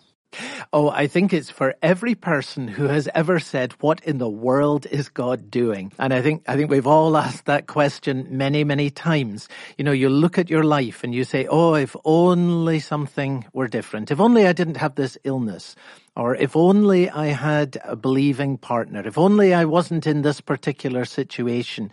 Oh, 0.73 0.89
I 0.89 1.07
think 1.07 1.33
it's 1.33 1.49
for 1.49 1.75
every 1.81 2.15
person 2.15 2.67
who 2.67 2.87
has 2.87 3.07
ever 3.13 3.39
said, 3.39 3.73
what 3.79 4.03
in 4.03 4.17
the 4.17 4.29
world 4.29 4.85
is 4.85 5.09
God 5.09 5.49
doing? 5.49 5.91
And 5.97 6.13
I 6.13 6.21
think, 6.21 6.43
I 6.47 6.55
think 6.55 6.69
we've 6.69 6.87
all 6.87 7.15
asked 7.17 7.45
that 7.45 7.67
question 7.67 8.27
many, 8.31 8.63
many 8.63 8.89
times. 8.89 9.49
You 9.77 9.83
know, 9.83 9.91
you 9.91 10.09
look 10.09 10.37
at 10.37 10.49
your 10.49 10.63
life 10.63 11.03
and 11.03 11.13
you 11.13 11.23
say, 11.23 11.47
oh, 11.47 11.75
if 11.75 11.95
only 12.05 12.79
something 12.79 13.45
were 13.53 13.67
different. 13.67 14.11
If 14.11 14.19
only 14.19 14.47
I 14.47 14.53
didn't 14.53 14.77
have 14.77 14.95
this 14.95 15.17
illness. 15.23 15.75
Or 16.17 16.35
if 16.35 16.55
only 16.55 17.11
I 17.11 17.27
had 17.27 17.77
a 17.83 17.95
believing 17.95 18.57
partner. 18.57 19.05
If 19.05 19.19
only 19.19 19.53
I 19.53 19.65
wasn't 19.65 20.07
in 20.07 20.23
this 20.23 20.41
particular 20.41 21.05
situation. 21.05 21.91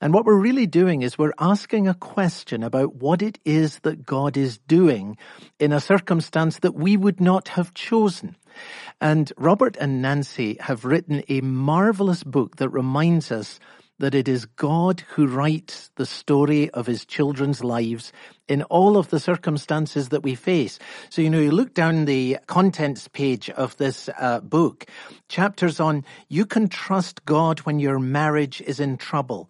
And 0.00 0.14
what 0.14 0.24
we're 0.24 0.40
really 0.40 0.66
doing 0.66 1.02
is 1.02 1.18
we're 1.18 1.34
asking 1.38 1.86
a 1.86 1.92
question 1.92 2.62
about 2.62 2.94
what 2.94 3.20
it 3.20 3.38
is 3.44 3.80
that 3.80 4.06
God 4.06 4.38
is 4.38 4.56
doing 4.56 5.18
in 5.58 5.74
a 5.74 5.80
circumstance 5.80 6.60
that 6.60 6.74
we 6.74 6.96
would 6.96 7.20
not 7.20 7.48
have 7.48 7.74
chosen. 7.74 8.34
And 8.98 9.30
Robert 9.36 9.76
and 9.78 10.00
Nancy 10.00 10.56
have 10.60 10.86
written 10.86 11.22
a 11.28 11.42
marvelous 11.42 12.24
book 12.24 12.56
that 12.56 12.70
reminds 12.70 13.30
us 13.30 13.60
that 13.98 14.14
it 14.14 14.28
is 14.28 14.44
God 14.44 15.02
who 15.08 15.26
writes 15.26 15.90
the 15.96 16.06
story 16.06 16.68
of 16.70 16.86
his 16.86 17.04
children's 17.04 17.64
lives 17.64 18.12
in 18.48 18.62
all 18.64 18.96
of 18.96 19.08
the 19.08 19.20
circumstances 19.20 20.10
that 20.10 20.22
we 20.22 20.34
face. 20.34 20.78
So, 21.10 21.22
you 21.22 21.30
know, 21.30 21.40
you 21.40 21.50
look 21.50 21.74
down 21.74 22.04
the 22.04 22.38
contents 22.46 23.08
page 23.08 23.48
of 23.50 23.76
this 23.78 24.08
uh, 24.18 24.40
book, 24.40 24.86
chapters 25.28 25.80
on 25.80 26.04
you 26.28 26.44
can 26.46 26.68
trust 26.68 27.24
God 27.24 27.60
when 27.60 27.78
your 27.78 27.98
marriage 27.98 28.60
is 28.60 28.80
in 28.80 28.96
trouble. 28.96 29.48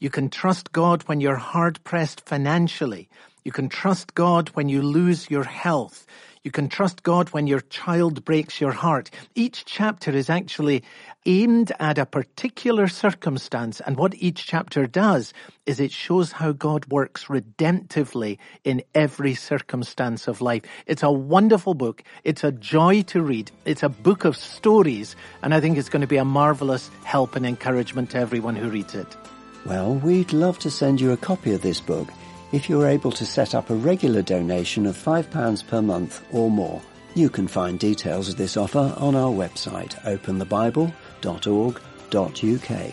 You 0.00 0.10
can 0.10 0.30
trust 0.30 0.72
God 0.72 1.02
when 1.02 1.20
you're 1.20 1.36
hard 1.36 1.82
pressed 1.84 2.20
financially. 2.26 3.08
You 3.44 3.52
can 3.52 3.68
trust 3.68 4.14
God 4.14 4.48
when 4.50 4.68
you 4.68 4.82
lose 4.82 5.30
your 5.30 5.44
health. 5.44 6.06
You 6.48 6.52
can 6.52 6.70
trust 6.70 7.02
God 7.02 7.28
when 7.28 7.46
your 7.46 7.60
child 7.60 8.24
breaks 8.24 8.58
your 8.58 8.72
heart. 8.72 9.10
Each 9.34 9.66
chapter 9.66 10.10
is 10.12 10.30
actually 10.30 10.82
aimed 11.26 11.72
at 11.78 11.98
a 11.98 12.06
particular 12.06 12.88
circumstance. 12.88 13.80
And 13.80 13.98
what 13.98 14.14
each 14.14 14.46
chapter 14.46 14.86
does 14.86 15.34
is 15.66 15.78
it 15.78 15.92
shows 15.92 16.32
how 16.32 16.52
God 16.52 16.86
works 16.86 17.26
redemptively 17.26 18.38
in 18.64 18.82
every 18.94 19.34
circumstance 19.34 20.26
of 20.26 20.40
life. 20.40 20.62
It's 20.86 21.02
a 21.02 21.12
wonderful 21.12 21.74
book. 21.74 22.02
It's 22.24 22.44
a 22.44 22.52
joy 22.52 23.02
to 23.12 23.20
read. 23.20 23.50
It's 23.66 23.82
a 23.82 23.90
book 23.90 24.24
of 24.24 24.34
stories. 24.34 25.16
And 25.42 25.52
I 25.52 25.60
think 25.60 25.76
it's 25.76 25.90
going 25.90 26.00
to 26.00 26.06
be 26.06 26.16
a 26.16 26.24
marvelous 26.24 26.90
help 27.04 27.36
and 27.36 27.44
encouragement 27.44 28.08
to 28.12 28.18
everyone 28.20 28.56
who 28.56 28.70
reads 28.70 28.94
it. 28.94 29.18
Well, 29.66 29.96
we'd 29.96 30.32
love 30.32 30.58
to 30.60 30.70
send 30.70 30.98
you 30.98 31.12
a 31.12 31.18
copy 31.18 31.52
of 31.52 31.60
this 31.60 31.82
book 31.82 32.08
if 32.52 32.68
you're 32.68 32.86
able 32.86 33.12
to 33.12 33.26
set 33.26 33.54
up 33.54 33.70
a 33.70 33.74
regular 33.74 34.22
donation 34.22 34.86
of 34.86 34.96
£5 34.96 35.66
per 35.66 35.82
month 35.82 36.24
or 36.32 36.50
more. 36.50 36.80
You 37.14 37.28
can 37.28 37.48
find 37.48 37.78
details 37.78 38.28
of 38.28 38.36
this 38.36 38.56
offer 38.56 38.94
on 38.96 39.14
our 39.14 39.32
website, 39.32 39.94
openthebible.org.uk. 40.04 42.92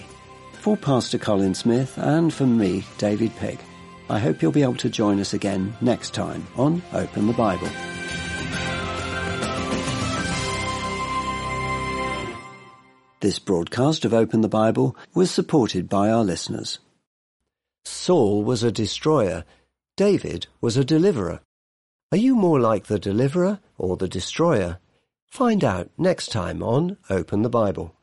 For 0.62 0.78
Pastor 0.78 1.18
Colin 1.20 1.54
Smith 1.54 1.98
and 1.98 2.34
for 2.34 2.48
me, 2.48 2.84
David 2.98 3.36
Pegg, 3.36 3.60
I 4.10 4.20
hope 4.20 4.42
you'll 4.42 4.52
be 4.52 4.64
able 4.64 4.78
to 4.78 4.90
join 4.90 5.20
us 5.20 5.34
again 5.34 5.76
next 5.82 6.14
time 6.14 6.48
on 6.56 6.82
Open 6.94 7.28
the 7.28 7.34
Bible. 7.34 7.70
This 13.20 13.40
broadcast 13.40 14.06
of 14.06 14.14
Open 14.14 14.42
the 14.42 14.48
Bible 14.48 14.96
was 15.16 15.32
supported 15.32 15.90
by 15.90 16.12
our 16.12 16.24
listeners. 16.24 16.78
Saul 17.86 18.44
was 18.44 18.64
a 18.64 18.72
destroyer. 18.72 19.46
David 19.96 20.48
was 20.60 20.76
a 20.76 20.84
deliverer. 20.84 21.42
Are 22.12 22.18
you 22.18 22.36
more 22.36 22.60
like 22.60 22.88
the 22.88 23.00
deliverer 23.00 23.60
or 23.78 23.98
the 23.98 24.08
destroyer? 24.08 24.80
Find 25.28 25.64
out 25.64 25.90
next 25.98 26.32
time 26.32 26.62
on 26.62 26.98
Open 27.10 27.42
the 27.42 27.50
Bible. 27.50 27.96